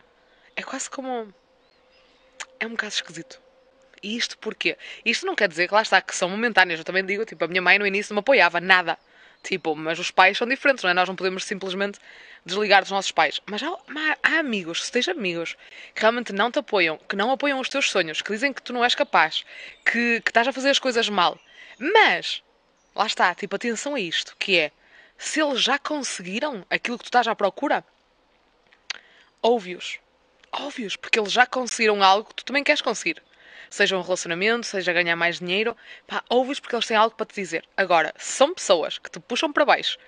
é 0.56 0.62
quase 0.62 0.88
como. 0.88 1.34
É 2.58 2.66
um 2.66 2.70
bocado 2.70 2.94
esquisito. 2.94 3.43
E 4.04 4.18
isto 4.18 4.36
porquê? 4.36 4.76
Isto 5.02 5.24
não 5.24 5.34
quer 5.34 5.48
dizer 5.48 5.66
que 5.66 5.72
lá 5.72 5.80
está, 5.80 5.98
que 6.02 6.14
são 6.14 6.28
momentâneas. 6.28 6.78
Eu 6.78 6.84
também 6.84 7.02
digo, 7.02 7.24
tipo, 7.24 7.42
a 7.42 7.48
minha 7.48 7.62
mãe 7.62 7.78
no 7.78 7.86
início 7.86 8.12
não 8.12 8.16
me 8.16 8.20
apoiava 8.20 8.60
nada. 8.60 8.98
Tipo, 9.42 9.74
mas 9.74 9.98
os 9.98 10.10
pais 10.10 10.36
são 10.36 10.46
diferentes, 10.46 10.84
não 10.84 10.90
é? 10.90 10.94
Nós 10.94 11.08
não 11.08 11.16
podemos 11.16 11.42
simplesmente 11.42 11.98
desligar 12.44 12.82
dos 12.82 12.90
nossos 12.90 13.10
pais. 13.10 13.40
Mas 13.46 13.62
há, 13.62 13.74
há 14.22 14.38
amigos, 14.40 14.84
se 14.84 14.92
tens 14.92 15.08
amigos 15.08 15.56
que 15.94 16.02
realmente 16.02 16.34
não 16.34 16.50
te 16.50 16.58
apoiam, 16.58 16.98
que 16.98 17.16
não 17.16 17.30
apoiam 17.30 17.58
os 17.58 17.68
teus 17.70 17.90
sonhos, 17.90 18.20
que 18.20 18.30
dizem 18.30 18.52
que 18.52 18.60
tu 18.60 18.74
não 18.74 18.84
és 18.84 18.94
capaz, 18.94 19.42
que, 19.86 20.20
que 20.20 20.30
estás 20.30 20.46
a 20.46 20.52
fazer 20.52 20.68
as 20.68 20.78
coisas 20.78 21.08
mal. 21.08 21.38
Mas, 21.78 22.42
lá 22.94 23.06
está, 23.06 23.34
tipo, 23.34 23.56
atenção 23.56 23.94
a 23.94 24.00
isto, 24.00 24.36
que 24.38 24.58
é, 24.58 24.70
se 25.16 25.40
eles 25.40 25.62
já 25.62 25.78
conseguiram 25.78 26.62
aquilo 26.68 26.98
que 26.98 27.04
tu 27.04 27.08
estás 27.08 27.26
à 27.26 27.34
procura, 27.34 27.82
ouve-os. 29.40 29.98
Ouve-os, 30.52 30.94
porque 30.94 31.18
eles 31.18 31.32
já 31.32 31.46
conseguiram 31.46 32.02
algo 32.02 32.28
que 32.28 32.34
tu 32.34 32.44
também 32.44 32.62
queres 32.62 32.82
conseguir 32.82 33.22
seja 33.74 33.96
um 33.96 34.02
relacionamento, 34.02 34.66
seja 34.66 34.92
ganhar 34.92 35.16
mais 35.16 35.38
dinheiro, 35.38 35.76
pá, 36.06 36.22
ouves 36.28 36.60
porque 36.60 36.76
eles 36.76 36.86
têm 36.86 36.96
algo 36.96 37.16
para 37.16 37.26
te 37.26 37.34
dizer. 37.34 37.64
Agora, 37.76 38.14
são 38.16 38.54
pessoas 38.54 38.98
que 38.98 39.10
te 39.10 39.18
puxam 39.20 39.52
para 39.52 39.64
baixo 39.64 39.98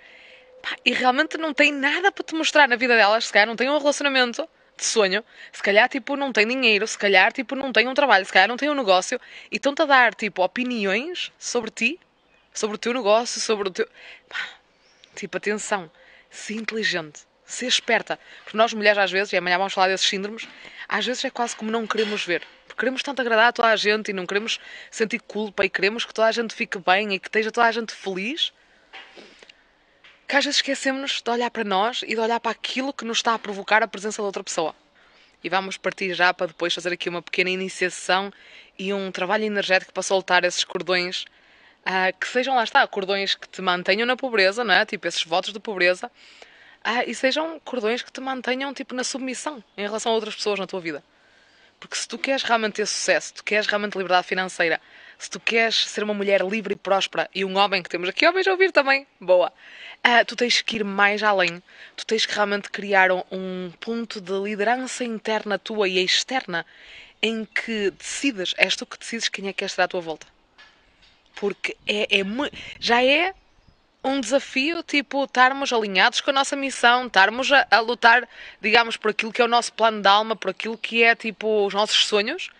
pá, 0.62 0.76
e 0.84 0.92
realmente 0.92 1.36
não 1.36 1.52
têm 1.52 1.72
nada 1.72 2.12
para 2.12 2.24
te 2.24 2.34
mostrar 2.34 2.68
na 2.68 2.76
vida 2.76 2.96
delas, 2.96 3.26
se 3.26 3.32
calhar 3.32 3.46
não 3.46 3.56
têm 3.56 3.68
um 3.68 3.78
relacionamento 3.78 4.48
de 4.76 4.84
sonho, 4.84 5.24
se 5.52 5.62
calhar 5.62 5.88
tipo 5.88 6.16
não 6.16 6.32
têm 6.32 6.46
dinheiro, 6.46 6.86
se 6.86 6.98
calhar 6.98 7.32
tipo 7.32 7.54
não 7.54 7.72
têm 7.72 7.88
um 7.88 7.94
trabalho, 7.94 8.24
se 8.24 8.32
calhar 8.32 8.48
não 8.48 8.56
têm 8.56 8.70
um 8.70 8.74
negócio 8.74 9.20
e 9.50 9.56
estão-te 9.56 9.82
a 9.82 9.86
dar 9.86 10.14
tipo 10.14 10.42
opiniões 10.42 11.32
sobre 11.38 11.70
ti, 11.70 12.00
sobre 12.52 12.76
o 12.76 12.78
teu 12.78 12.92
negócio, 12.92 13.40
sobre 13.40 13.68
o 13.68 13.70
teu. 13.72 13.88
Pá, 14.28 14.38
tipo, 15.14 15.36
atenção, 15.36 15.90
se 16.30 16.54
inteligente, 16.54 17.26
Ser 17.46 17.66
esperta. 17.66 18.18
Porque 18.44 18.56
nós 18.56 18.74
mulheres, 18.74 18.98
às 18.98 19.10
vezes, 19.10 19.32
e 19.32 19.36
amanhã 19.36 19.56
vamos 19.56 19.72
falar 19.72 19.88
desses 19.88 20.06
síndromes, 20.06 20.48
às 20.88 21.06
vezes 21.06 21.24
é 21.24 21.30
quase 21.30 21.54
como 21.54 21.70
não 21.70 21.86
queremos 21.86 22.24
ver. 22.24 22.42
Porque 22.66 22.80
queremos 22.80 23.02
tanto 23.02 23.20
agradar 23.20 23.46
a 23.46 23.52
toda 23.52 23.68
a 23.68 23.76
gente 23.76 24.10
e 24.10 24.12
não 24.12 24.26
queremos 24.26 24.58
sentir 24.90 25.20
culpa 25.20 25.64
e 25.64 25.70
queremos 25.70 26.04
que 26.04 26.12
toda 26.12 26.28
a 26.28 26.32
gente 26.32 26.54
fique 26.54 26.78
bem 26.78 27.14
e 27.14 27.18
que 27.18 27.28
esteja 27.28 27.50
toda 27.50 27.66
a 27.66 27.72
gente 27.72 27.94
feliz. 27.94 28.52
Que 30.26 30.36
às 30.36 30.44
vezes 30.44 30.58
esquecemos 30.58 31.22
de 31.22 31.30
olhar 31.30 31.50
para 31.50 31.62
nós 31.62 32.02
e 32.02 32.14
de 32.14 32.18
olhar 32.18 32.40
para 32.40 32.50
aquilo 32.50 32.92
que 32.92 33.04
nos 33.04 33.18
está 33.18 33.34
a 33.34 33.38
provocar 33.38 33.82
a 33.82 33.88
presença 33.88 34.20
de 34.20 34.26
outra 34.26 34.42
pessoa. 34.42 34.74
E 35.44 35.48
vamos 35.48 35.76
partir 35.76 36.12
já 36.14 36.34
para 36.34 36.48
depois 36.48 36.74
fazer 36.74 36.92
aqui 36.92 37.08
uma 37.08 37.22
pequena 37.22 37.50
iniciação 37.50 38.32
e 38.76 38.92
um 38.92 39.12
trabalho 39.12 39.44
energético 39.44 39.92
para 39.92 40.02
soltar 40.02 40.44
esses 40.44 40.64
cordões 40.64 41.24
uh, 41.86 42.18
que 42.18 42.26
sejam, 42.26 42.56
lá 42.56 42.64
está, 42.64 42.86
cordões 42.86 43.34
que 43.34 43.48
te 43.48 43.62
mantenham 43.62 44.06
na 44.06 44.16
pobreza, 44.16 44.64
não 44.64 44.74
é? 44.74 44.84
Tipo, 44.84 45.06
esses 45.06 45.22
votos 45.22 45.52
de 45.52 45.60
pobreza, 45.60 46.10
uh, 46.86 47.02
e 47.06 47.14
sejam 47.14 47.60
cordões 47.60 48.02
que 48.02 48.12
te 48.12 48.20
mantenham, 48.20 48.72
tipo, 48.72 48.94
na 48.94 49.02
submissão 49.02 49.62
em 49.76 49.82
relação 49.82 50.12
a 50.12 50.14
outras 50.14 50.36
pessoas 50.36 50.58
na 50.58 50.66
tua 50.66 50.80
vida. 50.80 51.02
Porque 51.80 51.96
se 51.96 52.08
tu 52.08 52.16
queres 52.16 52.42
realmente 52.42 52.74
ter 52.74 52.86
sucesso, 52.86 53.28
se 53.28 53.34
tu 53.34 53.44
queres 53.44 53.66
realmente 53.66 53.98
liberdade 53.98 54.26
financeira, 54.26 54.80
se 55.18 55.28
tu 55.28 55.40
queres 55.40 55.86
ser 55.88 56.04
uma 56.04 56.14
mulher 56.14 56.42
livre 56.42 56.72
e 56.72 56.76
próspera 56.76 57.28
e 57.34 57.44
um 57.44 57.56
homem 57.56 57.82
que 57.82 57.88
temos 57.88 58.08
aqui 58.08 58.26
homens 58.26 58.46
a 58.46 58.52
ouvir 58.52 58.72
também, 58.72 59.06
boa, 59.20 59.52
uh, 60.06 60.24
tu 60.26 60.36
tens 60.36 60.62
que 60.62 60.76
ir 60.76 60.84
mais 60.84 61.22
além. 61.22 61.62
Tu 61.96 62.06
tens 62.06 62.24
que 62.24 62.34
realmente 62.34 62.70
criar 62.70 63.10
um, 63.10 63.22
um 63.30 63.72
ponto 63.80 64.20
de 64.20 64.32
liderança 64.32 65.04
interna 65.04 65.58
tua 65.58 65.88
e 65.88 66.02
externa 66.02 66.64
em 67.20 67.44
que 67.44 67.90
decides, 67.90 68.54
és 68.56 68.76
tu 68.76 68.86
que 68.86 68.98
decides 68.98 69.28
quem 69.28 69.48
é 69.48 69.52
que 69.52 69.58
quer 69.58 69.66
estar 69.66 69.84
à 69.84 69.88
tua 69.88 70.00
volta. 70.00 70.26
Porque 71.34 71.76
é, 71.86 72.20
é 72.20 72.24
já 72.78 73.02
é 73.02 73.34
um 74.06 74.20
desafio, 74.20 74.82
tipo, 74.82 75.24
estarmos 75.24 75.72
alinhados 75.72 76.20
com 76.20 76.30
a 76.30 76.32
nossa 76.32 76.54
missão, 76.54 77.06
estarmos 77.06 77.50
a, 77.50 77.66
a, 77.70 77.80
lutar, 77.80 78.28
digamos, 78.60 78.96
por 78.96 79.10
aquilo 79.10 79.32
que 79.32 79.42
é 79.42 79.44
o 79.44 79.48
nosso 79.48 79.72
plano 79.72 80.00
de 80.00 80.08
alma, 80.08 80.36
por 80.36 80.50
aquilo 80.50 80.78
que 80.78 81.02
é, 81.02 81.14
tipo, 81.14 81.66
os 81.66 81.74
nossos 81.74 82.06
sonhos, 82.06 82.50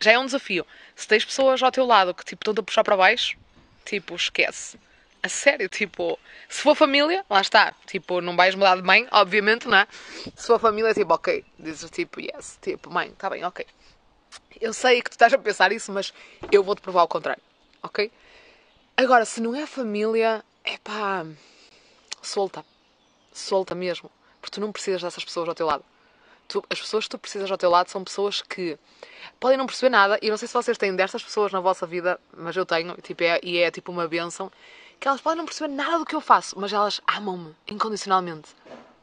já 0.00 0.12
é 0.12 0.18
um 0.18 0.26
desafio. 0.26 0.66
Se 0.94 1.08
tens 1.08 1.24
pessoas 1.24 1.62
ao 1.62 1.72
teu 1.72 1.84
lado 1.84 2.14
que, 2.14 2.24
tipo, 2.24 2.42
estão-te 2.42 2.60
a 2.60 2.62
puxar 2.62 2.84
para 2.84 2.96
baixo, 2.96 3.36
tipo, 3.84 4.14
esquece. 4.14 4.78
A 5.22 5.28
sério, 5.28 5.68
tipo, 5.68 6.18
se 6.48 6.60
for 6.60 6.74
família, 6.74 7.24
lá 7.30 7.40
está. 7.40 7.72
Tipo, 7.86 8.20
não 8.20 8.34
vais 8.34 8.54
mudar 8.54 8.76
de 8.76 8.82
mãe, 8.82 9.06
obviamente, 9.12 9.68
não 9.68 9.78
é? 9.78 9.86
Se 10.34 10.48
for 10.48 10.58
família, 10.58 10.92
tipo, 10.92 11.14
ok. 11.14 11.44
Dizes 11.58 11.90
tipo, 11.90 12.20
yes. 12.20 12.58
Tipo, 12.60 12.90
mãe, 12.90 13.08
está 13.08 13.30
bem, 13.30 13.44
ok. 13.44 13.64
Eu 14.60 14.72
sei 14.72 15.00
que 15.00 15.10
tu 15.10 15.12
estás 15.12 15.32
a 15.32 15.38
pensar 15.38 15.70
isso, 15.72 15.92
mas 15.92 16.12
eu 16.50 16.64
vou-te 16.64 16.82
provar 16.82 17.04
o 17.04 17.08
contrário, 17.08 17.42
ok? 17.82 18.10
Agora, 18.96 19.24
se 19.24 19.40
não 19.40 19.54
é 19.54 19.64
família, 19.66 20.44
é 20.64 20.78
pá, 20.78 21.26
solta. 22.20 22.64
Solta 23.32 23.74
mesmo. 23.74 24.10
Porque 24.40 24.54
tu 24.54 24.60
não 24.60 24.72
precisas 24.72 25.02
dessas 25.02 25.24
pessoas 25.24 25.48
ao 25.48 25.54
teu 25.54 25.66
lado. 25.66 25.84
Tu, 26.48 26.62
as 26.68 26.80
pessoas 26.80 27.04
que 27.04 27.10
tu 27.10 27.18
precisas 27.18 27.50
ao 27.50 27.58
teu 27.58 27.70
lado 27.70 27.88
são 27.88 28.04
pessoas 28.04 28.42
que 28.42 28.78
podem 29.40 29.56
não 29.56 29.66
perceber 29.66 29.90
nada. 29.90 30.18
E 30.20 30.30
não 30.30 30.36
sei 30.36 30.48
se 30.48 30.54
vocês 30.54 30.76
têm 30.76 30.94
destas 30.94 31.22
pessoas 31.22 31.52
na 31.52 31.60
vossa 31.60 31.86
vida, 31.86 32.20
mas 32.36 32.56
eu 32.56 32.66
tenho, 32.66 32.94
tipo, 32.96 33.22
é, 33.22 33.40
e 33.42 33.58
é 33.58 33.70
tipo 33.70 33.90
uma 33.92 34.06
benção. 34.06 34.50
Que 35.00 35.08
elas 35.08 35.20
podem 35.20 35.38
não 35.38 35.46
perceber 35.46 35.72
nada 35.72 35.98
do 35.98 36.06
que 36.06 36.14
eu 36.14 36.20
faço, 36.20 36.58
mas 36.58 36.72
elas 36.72 37.00
amam-me 37.06 37.54
incondicionalmente. 37.66 38.50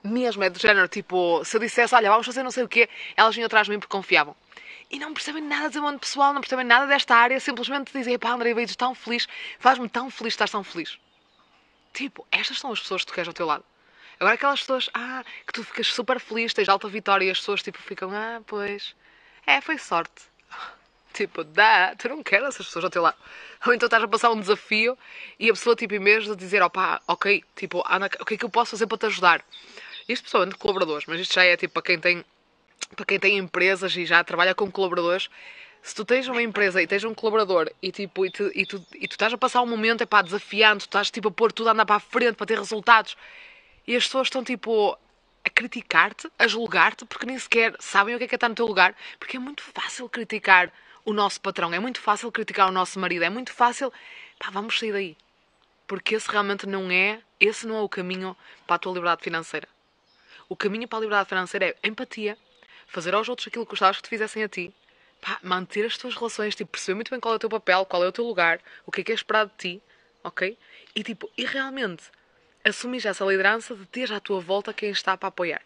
Mesmo, 0.01 0.43
é 0.43 0.49
do 0.49 0.57
género, 0.57 0.87
tipo, 0.87 1.43
se 1.43 1.57
eu 1.57 1.59
dissesse, 1.59 1.93
olha, 1.93 2.09
vamos 2.09 2.25
fazer 2.25 2.41
não 2.41 2.51
sei 2.51 2.63
o 2.63 2.69
quê, 2.69 2.87
elas 3.17 3.35
vinham 3.35 3.47
atrás 3.47 3.67
de 3.67 3.73
mim 3.73 3.79
porque 3.79 3.91
confiavam 3.91 4.33
e 4.89 4.97
não 4.97 5.13
percebem 5.13 5.43
nada 5.43 5.63
de 5.63 5.69
desenvolvimento 5.69 6.01
pessoal, 6.01 6.33
não 6.33 6.41
percebem 6.41 6.65
nada 6.65 6.87
desta 6.87 7.15
área, 7.15 7.39
simplesmente 7.39 7.91
dizem, 7.93 8.17
pá, 8.17 8.31
André, 8.31 8.53
vejo 8.53 8.75
tão 8.75 8.95
feliz, 8.95 9.27
faz-me 9.59 9.87
tão 9.87 10.09
feliz 10.09 10.33
estar 10.33 10.49
tão 10.49 10.63
feliz. 10.63 10.97
Tipo, 11.93 12.25
estas 12.31 12.59
são 12.59 12.71
as 12.71 12.79
pessoas 12.79 13.01
que 13.01 13.07
tu 13.07 13.13
queres 13.13 13.27
ao 13.27 13.33
teu 13.33 13.45
lado. 13.45 13.63
Agora 14.19 14.35
aquelas 14.35 14.59
pessoas, 14.59 14.89
ah, 14.93 15.23
que 15.47 15.53
tu 15.53 15.63
ficas 15.63 15.87
super 15.87 16.19
feliz, 16.19 16.53
tens 16.53 16.67
alta 16.67 16.87
vitória 16.89 17.25
e 17.25 17.31
as 17.31 17.39
pessoas 17.39 17.63
tipo 17.63 17.77
ficam, 17.77 18.11
ah, 18.11 18.41
pois, 18.45 18.95
é, 19.45 19.61
foi 19.61 19.77
sorte. 19.77 20.23
Tipo, 21.11 21.43
dá, 21.43 21.95
tu 21.95 22.07
não 22.07 22.21
queres 22.21 22.49
essas 22.49 22.67
pessoas 22.67 22.85
ao 22.85 22.91
teu 22.91 23.01
lado. 23.01 23.17
Ou 23.65 23.73
então 23.73 23.87
estás 23.87 24.01
a 24.03 24.07
passar 24.07 24.29
um 24.29 24.39
desafio 24.39 24.95
e 25.39 25.49
a 25.49 25.53
pessoa, 25.53 25.75
tipo, 25.75 25.95
em 25.95 25.99
vez 25.99 26.25
de 26.25 26.35
dizer, 26.35 26.61
opá, 26.61 27.01
ok, 27.07 27.43
tipo, 27.55 27.83
Ana, 27.89 28.05
o 28.19 28.25
que 28.25 28.35
é 28.35 28.37
que 28.37 28.45
eu 28.45 28.49
posso 28.49 28.71
fazer 28.71 28.85
para 28.85 28.99
te 28.99 29.05
ajudar? 29.07 29.43
Isto 30.07 30.25
pessoalmente 30.25 30.57
colaboradores, 30.57 31.05
mas 31.07 31.19
isto 31.19 31.33
já 31.33 31.43
é 31.43 31.57
tipo 31.57 31.73
para 31.73 31.81
quem 31.81 31.99
tem 31.99 32.23
para 32.95 33.05
quem 33.05 33.19
tem 33.19 33.37
empresas 33.37 33.95
e 33.95 34.05
já 34.05 34.23
trabalha 34.23 34.55
com 34.55 34.71
colaboradores, 34.71 35.29
se 35.81 35.95
tu 35.95 36.03
tens 36.05 36.27
uma 36.27 36.41
empresa 36.41 36.81
e 36.81 36.87
tens 36.87 37.03
um 37.03 37.13
colaborador 37.13 37.71
e, 37.81 37.91
tipo, 37.91 38.25
e, 38.25 38.31
tu, 38.31 38.51
e, 38.53 38.65
tu, 38.65 38.85
e 38.95 39.07
tu 39.07 39.11
estás 39.13 39.33
a 39.33 39.37
passar 39.37 39.61
um 39.61 39.67
momento 39.67 40.03
é 40.03 40.23
desafiando, 40.23 40.79
tu 40.79 40.87
estás 40.87 41.09
tipo, 41.09 41.29
a 41.29 41.31
pôr 41.31 41.51
tudo 41.51 41.69
a 41.69 41.71
andar 41.71 41.85
para 41.85 41.95
a 41.95 41.99
frente 41.99 42.35
para 42.35 42.45
ter 42.45 42.57
resultados 42.57 43.15
e 43.87 43.95
as 43.95 44.03
pessoas 44.03 44.27
estão 44.27 44.43
tipo 44.43 44.97
a 45.43 45.49
criticar-te, 45.49 46.29
a 46.37 46.47
julgar-te, 46.47 47.05
porque 47.05 47.25
nem 47.25 47.39
sequer 47.39 47.75
sabem 47.79 48.13
o 48.13 48.17
que 48.17 48.25
é 48.25 48.27
que 48.27 48.35
é 48.35 48.37
estar 48.37 48.49
no 48.49 48.55
teu 48.55 48.65
lugar, 48.65 48.95
porque 49.17 49.37
é 49.37 49.39
muito 49.39 49.63
fácil 49.63 50.07
criticar 50.09 50.71
o 51.05 51.13
nosso 51.13 51.39
patrão, 51.41 51.73
é 51.73 51.79
muito 51.79 51.99
fácil 51.99 52.31
criticar 52.31 52.67
o 52.67 52.71
nosso 52.71 52.99
marido, 52.99 53.23
é 53.23 53.29
muito 53.29 53.53
fácil, 53.53 53.91
pá, 54.37 54.49
vamos 54.51 54.77
sair 54.77 54.91
daí. 54.91 55.17
Porque 55.87 56.15
esse 56.15 56.29
realmente 56.29 56.67
não 56.67 56.91
é, 56.91 57.19
esse 57.39 57.65
não 57.65 57.77
é 57.77 57.81
o 57.81 57.89
caminho 57.89 58.35
para 58.67 58.75
a 58.75 58.79
tua 58.79 58.93
liberdade 58.93 59.23
financeira. 59.23 59.67
O 60.47 60.55
caminho 60.55 60.87
para 60.87 60.99
a 60.99 61.01
liberdade 61.01 61.29
financeira 61.29 61.75
é 61.81 61.87
empatia, 61.87 62.37
fazer 62.85 63.15
aos 63.15 63.29
outros 63.29 63.47
aquilo 63.47 63.65
que 63.65 63.71
gostavas 63.71 63.97
que 63.97 64.03
te 64.03 64.09
fizessem 64.09 64.43
a 64.43 64.49
ti, 64.49 64.73
pá, 65.21 65.39
manter 65.43 65.85
as 65.85 65.97
tuas 65.97 66.15
relações, 66.15 66.55
tipo, 66.55 66.71
perceber 66.71 66.95
muito 66.95 67.11
bem 67.11 67.19
qual 67.19 67.33
é 67.33 67.37
o 67.37 67.39
teu 67.39 67.49
papel, 67.49 67.85
qual 67.85 68.03
é 68.03 68.07
o 68.07 68.11
teu 68.11 68.25
lugar, 68.25 68.59
o 68.85 68.91
que 68.91 69.01
é 69.01 69.03
que 69.03 69.11
é 69.11 69.15
esperado 69.15 69.51
de 69.51 69.57
ti, 69.57 69.83
ok? 70.23 70.57
E 70.95 71.03
tipo, 71.03 71.29
e 71.37 71.45
realmente 71.45 72.03
assumir 72.63 73.05
essa 73.05 73.25
liderança 73.25 73.75
de 73.75 73.85
ter 73.85 74.11
à 74.11 74.19
tua 74.19 74.39
volta 74.39 74.73
quem 74.73 74.89
está 74.89 75.17
para 75.17 75.29
apoiar. 75.29 75.61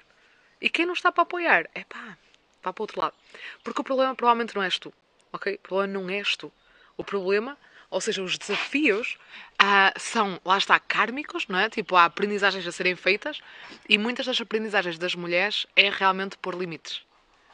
E 0.62 0.70
quem 0.70 0.86
não 0.86 0.94
está 0.94 1.12
para 1.12 1.24
apoiar, 1.24 1.70
é 1.74 1.84
pá, 1.84 2.18
vá 2.62 2.72
para 2.72 2.82
o 2.82 2.84
outro 2.84 3.02
lado. 3.02 3.16
Porque 3.64 3.82
o 3.82 3.84
problema 3.84 4.16
provavelmente 4.16 4.56
não 4.56 4.64
és 4.64 4.80
tu, 4.80 4.94
ok? 5.32 5.56
O 5.56 5.60
problema 5.60 5.94
não 5.94 6.10
és 6.10 6.38
tu. 6.38 6.52
O 6.96 7.04
problema, 7.04 7.58
ou 7.90 8.00
seja, 8.00 8.22
os 8.24 8.38
desafios 8.38 9.18
ah, 9.58 9.94
são, 9.98 10.40
lá 10.46 10.58
está, 10.58 10.80
kármicos, 10.80 11.48
não 11.48 11.60
é? 11.60 11.70
Tipo, 11.70 11.96
há 11.96 12.06
aprendizagens 12.06 12.66
a 12.68 12.72
serem 12.72 12.96
feitas 12.96 13.42
e 13.90 13.98
muitas 13.98 14.26
das 14.26 14.40
aprendizagens 14.40 14.98
das 14.98 15.16
mulheres 15.16 15.66
é 15.76 15.90
realmente 15.90 16.38
pôr 16.38 16.56
limites 16.56 17.04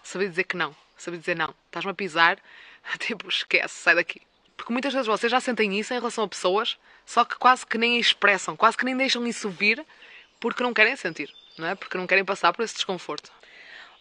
saber 0.03 0.29
dizer 0.29 0.46
que 0.46 0.58
não, 0.58 0.75
saber 1.03 1.18
dizer 1.18 1.36
não, 1.36 1.53
estás-me 1.65 1.91
a 1.91 1.94
pisar, 1.94 2.39
tipo, 3.00 3.27
esquece, 3.27 3.75
sai 3.75 3.96
daqui. 3.96 4.22
Porque 4.56 4.74
muitas 4.74 4.91
vezes 4.94 5.08
vocês 5.08 5.32
já 5.32 5.39
sentem 5.39 5.79
isso 5.79 5.94
em 5.94 5.98
relação 5.98 6.24
a 6.25 6.27
pessoas, 6.27 6.77
só 7.06 7.24
que 7.24 7.36
quase 7.38 7.65
que 7.65 7.77
nem 7.77 7.98
expressam, 7.98 8.58
quase 8.58 8.77
que 8.77 8.86
nem 8.86 8.96
deixam 8.96 9.25
isso 9.25 9.50
vir, 9.50 9.86
porque 10.39 10.63
não 10.63 10.74
querem 10.74 10.96
sentir, 10.96 11.34
não 11.58 11.68
é? 11.68 11.75
Porque 11.75 11.98
não 11.98 12.06
querem 12.06 12.25
passar 12.25 12.51
por 12.53 12.63
esse 12.63 12.75
desconforto. 12.75 13.32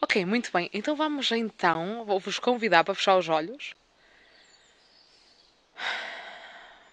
Ok, 0.00 0.24
muito 0.24 0.50
bem. 0.52 0.70
Então 0.72 0.94
vamos 0.94 1.30
então, 1.32 2.04
vou-vos 2.04 2.38
convidar 2.38 2.84
para 2.84 2.94
fechar 2.94 3.16
os 3.18 3.28
olhos. 3.28 3.74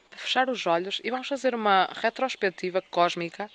Para 0.10 0.20
fechar 0.20 0.50
os 0.50 0.66
olhos 0.66 1.02
e 1.04 1.12
vamos 1.12 1.28
fazer 1.28 1.54
uma 1.54 1.90
retrospectiva 2.02 2.82
cósmica 2.82 3.52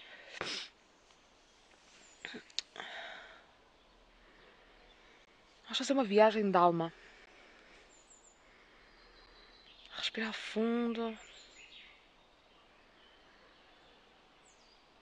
Vamos 5.71 5.79
fazer 5.79 5.93
uma 5.93 6.03
viagem 6.03 6.51
de 6.51 6.57
alma. 6.57 6.93
Respirar 9.97 10.33
fundo. 10.33 11.17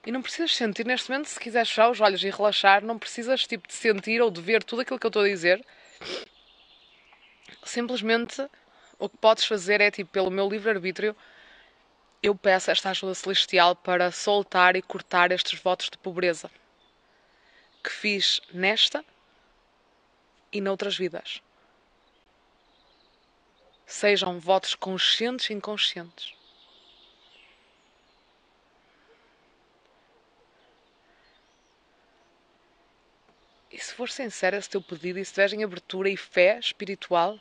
E 0.05 0.11
não 0.11 0.21
precisas 0.21 0.55
sentir 0.55 0.85
neste 0.85 1.09
momento, 1.09 1.25
se 1.25 1.39
quiseres 1.39 1.69
fechar 1.69 1.89
os 1.89 1.99
olhos 1.99 2.23
e 2.23 2.29
relaxar, 2.29 2.85
não 2.85 2.99
precisas 2.99 3.47
tipo, 3.47 3.67
de 3.67 3.73
sentir 3.73 4.21
ou 4.21 4.29
de 4.29 4.41
ver 4.41 4.63
tudo 4.63 4.83
aquilo 4.83 4.99
que 4.99 5.07
eu 5.07 5.09
estou 5.09 5.23
a 5.23 5.27
dizer. 5.27 5.65
Simplesmente 7.63 8.47
o 8.99 9.09
que 9.09 9.17
podes 9.17 9.45
fazer 9.45 9.81
é, 9.81 9.89
tipo, 9.89 10.11
pelo 10.11 10.29
meu 10.29 10.47
livre-arbítrio, 10.47 11.15
eu 12.21 12.35
peço 12.35 12.69
esta 12.69 12.91
ajuda 12.91 13.15
celestial 13.15 13.75
para 13.75 14.11
soltar 14.11 14.75
e 14.75 14.83
cortar 14.83 15.31
estes 15.31 15.59
votos 15.59 15.89
de 15.89 15.97
pobreza 15.97 16.47
que 17.83 17.89
fiz 17.89 18.39
nesta 18.53 19.03
e 20.51 20.61
noutras 20.61 20.97
vidas. 20.97 21.41
Sejam 23.85 24.39
votos 24.39 24.75
conscientes 24.75 25.49
e 25.49 25.53
inconscientes. 25.53 26.33
E 33.71 33.77
se 33.77 33.93
for 33.93 34.09
sincero 34.09 34.55
esse 34.55 34.69
teu 34.69 34.81
pedido 34.81 35.19
e 35.19 35.25
se 35.25 35.31
tiveres 35.31 35.53
em 35.53 35.63
abertura 35.63 36.09
e 36.09 36.17
fé 36.17 36.59
espiritual, 36.59 37.39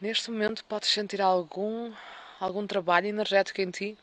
neste 0.00 0.30
momento 0.30 0.64
podes 0.64 0.88
sentir 0.88 1.20
algum, 1.20 1.94
algum 2.40 2.66
trabalho 2.66 3.06
energético 3.06 3.60
em 3.60 3.70
ti. 3.70 3.98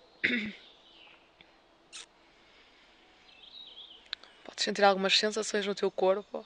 Podes 4.43 4.63
sentir 4.63 4.83
algumas 4.83 5.17
sensações 5.17 5.65
no 5.65 5.75
teu 5.75 5.91
corpo. 5.91 6.45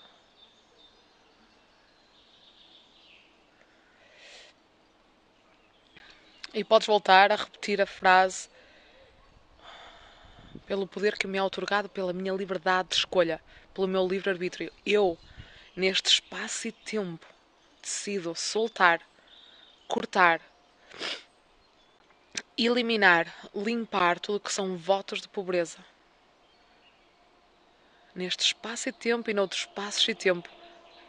E 6.54 6.64
podes 6.64 6.88
voltar 6.88 7.32
a 7.32 7.36
repetir 7.36 7.82
a 7.82 7.86
frase: 7.86 8.48
pelo 10.68 10.86
poder 10.86 11.18
que 11.18 11.26
me 11.26 11.38
é 11.38 11.44
otorgado 11.44 11.90
pela 11.90 12.14
minha 12.14 12.32
liberdade 12.34 12.90
de 12.90 12.96
escolha, 12.96 13.42
pelo 13.74 13.88
meu 13.88 14.08
livre-arbítrio. 14.08 14.72
Eu, 14.86 15.18
neste 15.76 16.10
espaço 16.10 16.68
e 16.68 16.72
tempo, 16.72 17.26
decido 17.82 18.36
soltar, 18.36 19.02
cortar, 19.88 20.40
eliminar, 22.56 23.34
limpar 23.56 24.20
tudo 24.20 24.36
o 24.36 24.40
que 24.40 24.54
são 24.54 24.78
votos 24.78 25.22
de 25.22 25.28
pobreza. 25.28 25.80
Neste 28.14 28.46
espaço 28.46 28.90
e 28.90 28.92
tempo 28.92 29.30
e 29.32 29.34
noutros 29.34 29.62
espaços 29.62 30.08
e 30.08 30.14
tempo 30.14 30.48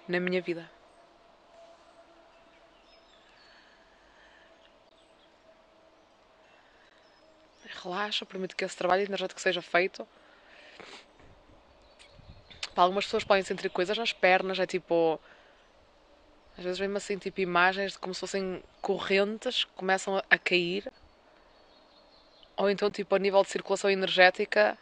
na 0.09 0.19
minha 0.19 0.41
vida. 0.41 0.74
Relaxa, 7.85 8.25
permite 8.25 8.57
que 8.57 8.65
esse 8.65 8.77
trabalho 8.77 9.03
energético 9.03 9.41
seja 9.41 9.61
feito. 9.61 10.07
Para 12.75 12.85
algumas 12.85 13.05
pessoas 13.05 13.25
podem 13.25 13.45
sentir 13.45 13.69
coisas 13.71 13.97
nas 13.97 14.13
pernas, 14.13 14.59
é 14.59 14.67
tipo. 14.67 15.21
Às 16.57 16.65
vezes 16.65 16.79
vem-me 16.79 16.97
assim, 16.97 17.19
tipo, 17.19 17.41
imagens 17.41 17.93
de 17.93 17.99
como 17.99 18.15
se 18.15 18.21
fossem 18.21 18.63
correntes 18.81 19.65
que 19.65 19.73
começam 19.73 20.23
a 20.31 20.39
cair. 20.39 20.91
Ou 22.57 22.71
então, 22.71 22.91
tipo, 22.91 23.15
a 23.15 23.19
nível 23.19 23.43
de 23.43 23.51
circulação 23.51 23.91
energética, 23.91 24.79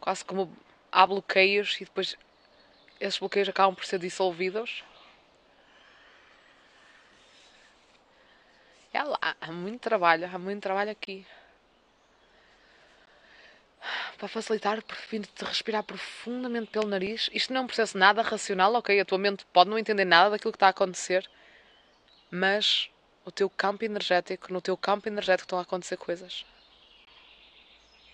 quase 0.00 0.24
como 0.24 0.56
há 0.92 1.06
bloqueios 1.06 1.76
e 1.80 1.84
depois 1.84 2.16
esses 3.00 3.18
bloqueios 3.18 3.48
acabam 3.48 3.74
por 3.74 3.84
ser 3.84 3.98
dissolvidos. 3.98 4.84
É 8.92 9.02
lá, 9.02 9.36
há 9.40 9.52
muito 9.52 9.80
trabalho, 9.80 10.28
há 10.32 10.38
muito 10.38 10.62
trabalho 10.62 10.90
aqui 10.90 11.26
para 14.20 14.28
facilitar, 14.28 14.82
permite-te 14.82 15.44
respirar 15.46 15.82
profundamente 15.82 16.70
pelo 16.70 16.86
nariz. 16.86 17.30
Isto 17.32 17.54
não 17.54 17.62
é 17.62 17.64
um 17.64 17.66
processo 17.66 17.96
nada 17.96 18.20
racional, 18.20 18.74
ok? 18.74 19.00
A 19.00 19.04
tua 19.04 19.16
mente 19.16 19.46
pode 19.46 19.70
não 19.70 19.78
entender 19.78 20.04
nada 20.04 20.28
daquilo 20.28 20.52
que 20.52 20.56
está 20.56 20.66
a 20.66 20.70
acontecer, 20.70 21.26
mas 22.30 22.90
o 23.24 23.32
teu 23.32 23.48
campo 23.48 23.82
energético, 23.82 24.52
no 24.52 24.60
teu 24.60 24.76
campo 24.76 25.08
energético 25.08 25.46
estão 25.46 25.58
a 25.58 25.62
acontecer 25.62 25.96
coisas. 25.96 26.44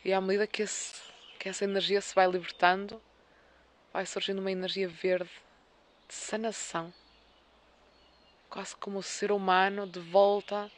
E 0.05 0.13
à 0.13 0.21
medida 0.21 0.47
que, 0.47 0.63
esse, 0.63 0.95
que 1.41 1.49
essa 1.49 1.65
energia 1.65 2.01
se 2.01 2.15
vai 2.15 2.31
libertando, 2.31 3.03
vai 3.93 4.07
surgindo 4.07 4.39
uma 4.39 4.53
energia 4.53 4.89
verde 4.89 5.31
de 6.07 6.15
sanação. 6.15 6.95
Quase 8.49 8.77
como 8.77 9.01
o 9.01 9.03
ser 9.03 9.33
humano 9.33 9.89
de 9.89 9.99
volta 9.99 10.71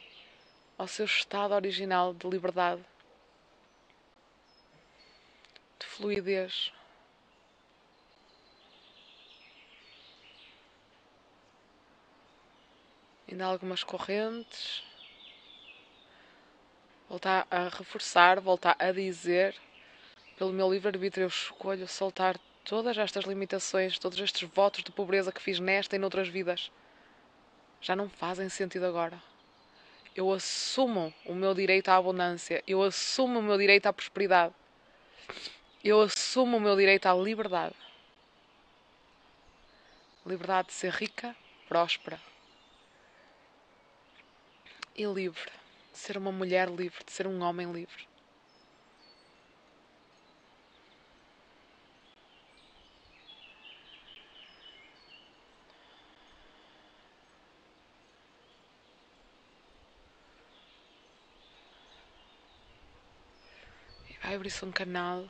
ao 0.75 0.87
seu 0.87 1.05
estado 1.05 1.53
original 1.53 2.15
de 2.15 2.27
liberdade 2.27 2.83
de 5.79 5.85
fluidez. 5.85 6.71
Ainda 13.29 13.45
algumas 13.45 13.83
correntes. 13.83 14.83
Voltar 17.07 17.47
a 17.49 17.69
reforçar, 17.69 18.39
voltar 18.39 18.75
a 18.77 18.91
dizer, 18.91 19.55
pelo 20.37 20.53
meu 20.53 20.71
livre-arbítrio 20.71 21.23
eu 21.23 21.27
escolho 21.27 21.87
soltar 21.87 22.37
todas 22.63 22.97
estas 22.97 23.25
limitações, 23.25 23.97
todos 23.97 24.19
estes 24.19 24.47
votos 24.47 24.83
de 24.83 24.91
pobreza 24.91 25.31
que 25.31 25.41
fiz 25.41 25.59
nesta 25.59 25.95
e 25.95 25.99
noutras 25.99 26.27
vidas. 26.27 26.71
Já 27.81 27.95
não 27.95 28.09
fazem 28.09 28.47
sentido 28.47 28.85
agora. 28.85 29.19
Eu 30.15 30.31
assumo 30.31 31.13
o 31.25 31.33
meu 31.33 31.53
direito 31.53 31.89
à 31.89 31.95
abundância, 31.95 32.63
eu 32.67 32.83
assumo 32.83 33.39
o 33.39 33.43
meu 33.43 33.57
direito 33.57 33.87
à 33.87 33.93
prosperidade. 33.93 34.53
Eu 35.81 36.01
assumo 36.01 36.57
o 36.57 36.59
meu 36.59 36.75
direito 36.75 37.05
à 37.05 37.13
liberdade. 37.13 37.75
Liberdade 40.25 40.67
de 40.67 40.73
ser 40.73 40.91
rica, 40.91 41.35
próspera 41.67 42.19
e 44.95 45.05
livre. 45.05 45.51
De 45.93 45.97
ser 45.97 46.17
uma 46.17 46.31
mulher 46.31 46.69
livre, 46.69 47.03
de 47.05 47.11
ser 47.11 47.27
um 47.27 47.41
homem 47.41 47.71
livre. 47.71 48.09
Vai 64.21 64.35
abrir-se 64.35 64.63
um 64.63 64.71
canal 64.71 65.27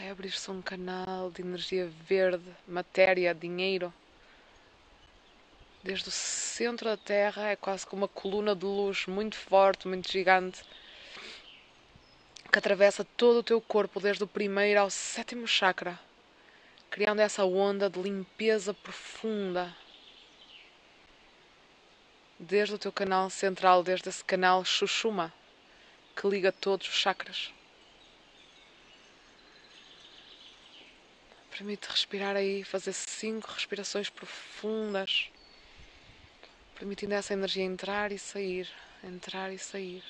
vai 0.00 0.08
abrir-se 0.08 0.50
um 0.50 0.62
canal 0.62 1.30
de 1.30 1.42
energia 1.42 1.86
verde, 2.08 2.44
matéria, 2.66 3.34
dinheiro. 3.34 3.92
Desde 5.82 6.08
o 6.08 6.10
centro 6.10 6.86
da 6.86 6.96
Terra 6.96 7.50
é 7.50 7.56
quase 7.56 7.86
como 7.86 8.02
uma 8.02 8.08
coluna 8.08 8.56
de 8.56 8.64
luz 8.64 9.06
muito 9.06 9.36
forte, 9.36 9.86
muito 9.86 10.10
gigante, 10.10 10.62
que 12.50 12.58
atravessa 12.58 13.04
todo 13.04 13.40
o 13.40 13.42
teu 13.42 13.60
corpo, 13.60 14.00
desde 14.00 14.24
o 14.24 14.26
primeiro 14.26 14.80
ao 14.80 14.88
sétimo 14.88 15.46
chakra, 15.46 16.00
criando 16.90 17.20
essa 17.20 17.44
onda 17.44 17.90
de 17.90 18.00
limpeza 18.00 18.72
profunda. 18.72 19.76
Desde 22.38 22.74
o 22.74 22.78
teu 22.78 22.90
canal 22.90 23.28
central, 23.28 23.82
desde 23.82 24.08
esse 24.08 24.24
canal 24.24 24.64
Shushuma, 24.64 25.30
que 26.16 26.26
liga 26.26 26.50
todos 26.50 26.88
os 26.88 26.94
chakras. 26.94 27.52
Permite 31.50 31.90
respirar 31.90 32.36
aí, 32.36 32.64
fazer 32.64 32.92
cinco 32.92 33.50
respirações 33.52 34.08
profundas, 34.08 35.30
permitindo 36.78 37.12
essa 37.12 37.34
energia 37.34 37.64
entrar 37.64 38.12
e 38.12 38.18
sair, 38.18 38.68
entrar 39.04 39.52
e 39.52 39.58
sair. 39.58 40.02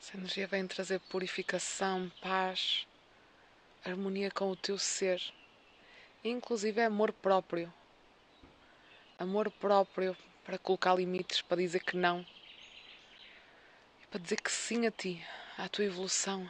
Essa 0.00 0.16
energia 0.16 0.46
vem 0.46 0.66
trazer 0.66 1.00
purificação, 1.08 2.10
paz, 2.20 2.86
harmonia 3.84 4.30
com 4.30 4.50
o 4.50 4.56
teu 4.56 4.76
ser 4.76 5.22
inclusive 6.30 6.80
é 6.80 6.84
amor 6.84 7.12
próprio. 7.12 7.72
Amor 9.18 9.50
próprio 9.50 10.16
para 10.44 10.58
colocar 10.58 10.94
limites, 10.94 11.40
para 11.40 11.58
dizer 11.58 11.80
que 11.80 11.96
não. 11.96 12.26
E 14.02 14.06
para 14.06 14.20
dizer 14.20 14.40
que 14.40 14.50
sim 14.50 14.86
a 14.86 14.90
ti, 14.90 15.24
à 15.58 15.68
tua 15.68 15.84
evolução. 15.84 16.48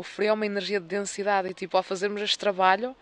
O 0.00 0.02
frio 0.02 0.28
é 0.28 0.32
uma 0.32 0.46
energia 0.46 0.80
de 0.80 0.86
densidade 0.86 1.48
e 1.48 1.52
tipo, 1.52 1.76
ao 1.76 1.82
fazermos 1.82 2.22
este 2.22 2.38
trabalho, 2.38 2.96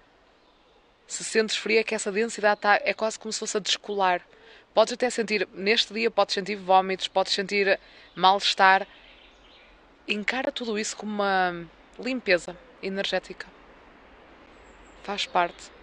se 1.07 1.23
sentes 1.23 1.57
frio 1.57 1.79
é 1.79 1.85
que 1.85 1.95
essa 1.95 2.11
densidade 2.11 2.61
tá, 2.61 2.81
é 2.83 2.93
quase 2.93 3.17
como 3.17 3.33
se 3.33 3.39
fosse 3.39 3.57
a 3.57 3.61
descolar. 3.61 4.21
Podes 4.75 4.93
até 4.93 5.11
sentir, 5.11 5.49
neste 5.53 5.93
dia, 5.93 6.11
podes 6.11 6.35
sentir 6.35 6.57
vômitos, 6.57 7.09
podes 7.09 7.33
sentir 7.33 7.79
mal-estar. 8.15 8.87
Encara 10.07 10.53
tudo 10.53 10.79
isso 10.79 10.97
como 10.97 11.13
uma 11.13 11.67
limpeza 11.99 12.57
energética. 12.83 13.47
Faz 15.03 15.27
parte. 15.27 15.78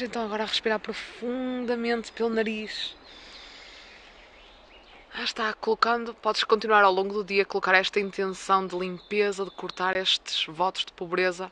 Então 0.00 0.24
agora 0.24 0.42
a 0.42 0.46
respirar 0.46 0.78
profundamente 0.78 2.12
pelo 2.12 2.28
nariz. 2.28 2.94
Ah, 5.14 5.24
está, 5.24 5.52
colocando, 5.54 6.12
podes 6.14 6.44
continuar 6.44 6.84
ao 6.84 6.92
longo 6.92 7.14
do 7.14 7.24
dia 7.24 7.42
a 7.42 7.46
colocar 7.46 7.74
esta 7.74 7.98
intenção 7.98 8.66
de 8.66 8.76
limpeza, 8.76 9.44
de 9.44 9.50
cortar 9.50 9.96
estes 9.96 10.44
votos 10.46 10.84
de 10.84 10.92
pobreza. 10.92 11.50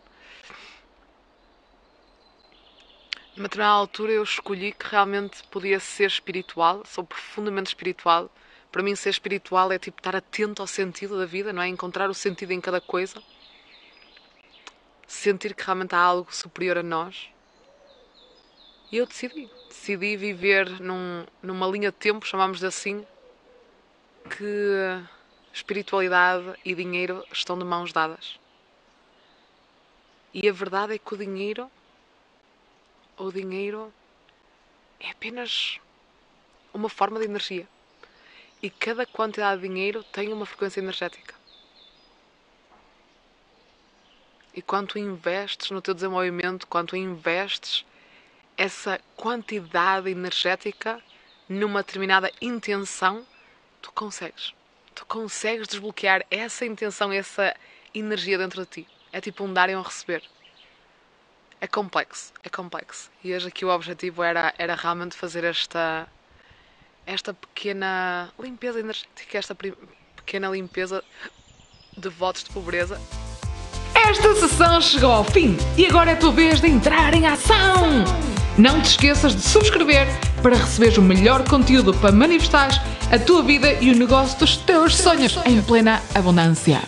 Numa 3.34 3.48
determinada 3.48 3.78
altura 3.78 4.12
eu 4.12 4.22
escolhi 4.22 4.72
que 4.72 4.86
realmente 4.86 5.42
podia 5.48 5.80
ser 5.80 6.06
espiritual, 6.06 6.82
sou 6.84 7.04
profundamente 7.04 7.68
espiritual. 7.68 8.30
Para 8.70 8.82
mim 8.82 8.94
ser 8.94 9.10
espiritual 9.10 9.72
é 9.72 9.78
tipo 9.78 9.98
estar 9.98 10.14
atento 10.14 10.60
ao 10.60 10.68
sentido 10.68 11.18
da 11.18 11.24
vida, 11.24 11.52
não 11.52 11.62
é? 11.62 11.68
Encontrar 11.68 12.10
o 12.10 12.14
sentido 12.14 12.52
em 12.52 12.60
cada 12.60 12.80
coisa. 12.80 13.22
sentir 15.06 15.54
que 15.54 15.64
realmente 15.64 15.94
há 15.94 15.98
algo 15.98 16.34
superior 16.34 16.78
a 16.78 16.82
nós. 16.82 17.33
E 18.94 18.98
eu 18.98 19.06
decidi. 19.06 19.50
Decidi 19.68 20.16
viver 20.16 20.80
num, 20.80 21.26
numa 21.42 21.66
linha 21.66 21.90
de 21.90 21.98
tempo, 21.98 22.24
chamamos 22.24 22.62
assim, 22.62 23.04
que 24.30 25.02
espiritualidade 25.52 26.56
e 26.64 26.76
dinheiro 26.76 27.26
estão 27.32 27.58
de 27.58 27.64
mãos 27.64 27.92
dadas. 27.92 28.38
E 30.32 30.48
a 30.48 30.52
verdade 30.52 30.94
é 30.94 30.98
que 30.98 31.12
o 31.12 31.16
dinheiro, 31.16 31.68
o 33.16 33.32
dinheiro 33.32 33.92
é 35.00 35.10
apenas 35.10 35.80
uma 36.72 36.88
forma 36.88 37.18
de 37.18 37.24
energia. 37.24 37.66
E 38.62 38.70
cada 38.70 39.04
quantidade 39.04 39.60
de 39.60 39.66
dinheiro 39.66 40.04
tem 40.04 40.32
uma 40.32 40.46
frequência 40.46 40.78
energética. 40.78 41.34
E 44.54 44.62
quanto 44.62 45.00
investes 45.00 45.72
no 45.72 45.82
teu 45.82 45.94
desenvolvimento, 45.94 46.68
quanto 46.68 46.94
investes 46.94 47.84
essa 48.56 49.00
quantidade 49.16 50.10
energética 50.10 51.00
numa 51.48 51.82
determinada 51.82 52.30
intenção, 52.40 53.24
tu 53.82 53.92
consegues. 53.92 54.54
Tu 54.94 55.04
consegues 55.06 55.68
desbloquear 55.68 56.24
essa 56.30 56.64
intenção, 56.64 57.12
essa 57.12 57.54
energia 57.94 58.38
dentro 58.38 58.62
de 58.62 58.70
ti. 58.70 58.88
É 59.12 59.20
tipo 59.20 59.44
um 59.44 59.52
dar 59.52 59.68
e 59.68 59.76
um 59.76 59.82
receber. 59.82 60.22
É 61.60 61.66
complexo, 61.66 62.32
é 62.42 62.48
complexo. 62.48 63.10
E 63.22 63.34
hoje 63.34 63.48
aqui 63.48 63.64
o 63.64 63.70
objetivo 63.70 64.22
era, 64.22 64.54
era 64.58 64.74
realmente 64.74 65.16
fazer 65.16 65.44
esta, 65.44 66.06
esta 67.06 67.32
pequena 67.32 68.32
limpeza 68.38 68.80
energética, 68.80 69.38
esta 69.38 69.56
pequena 70.16 70.48
limpeza 70.48 71.02
de 71.96 72.08
votos 72.08 72.44
de 72.44 72.50
pobreza. 72.50 73.00
Esta 73.94 74.34
sessão 74.34 74.80
chegou 74.80 75.10
ao 75.10 75.24
fim 75.24 75.56
e 75.78 75.86
agora 75.86 76.10
é 76.10 76.14
a 76.14 76.16
tua 76.16 76.32
vez 76.32 76.60
de 76.60 76.68
entrar 76.68 77.14
em 77.14 77.26
ação! 77.26 78.33
Não 78.56 78.80
te 78.80 78.90
esqueças 78.90 79.34
de 79.34 79.42
subscrever 79.42 80.06
para 80.40 80.56
receberes 80.56 80.96
o 80.96 81.02
melhor 81.02 81.42
conteúdo 81.48 81.92
para 81.94 82.12
manifestar 82.12 82.70
a 83.10 83.18
tua 83.18 83.42
vida 83.42 83.72
e 83.80 83.90
o 83.90 83.96
negócio 83.96 84.38
dos 84.38 84.56
teus 84.56 84.96
sonhos 84.96 85.36
em 85.44 85.60
plena 85.60 86.00
abundância. 86.14 86.80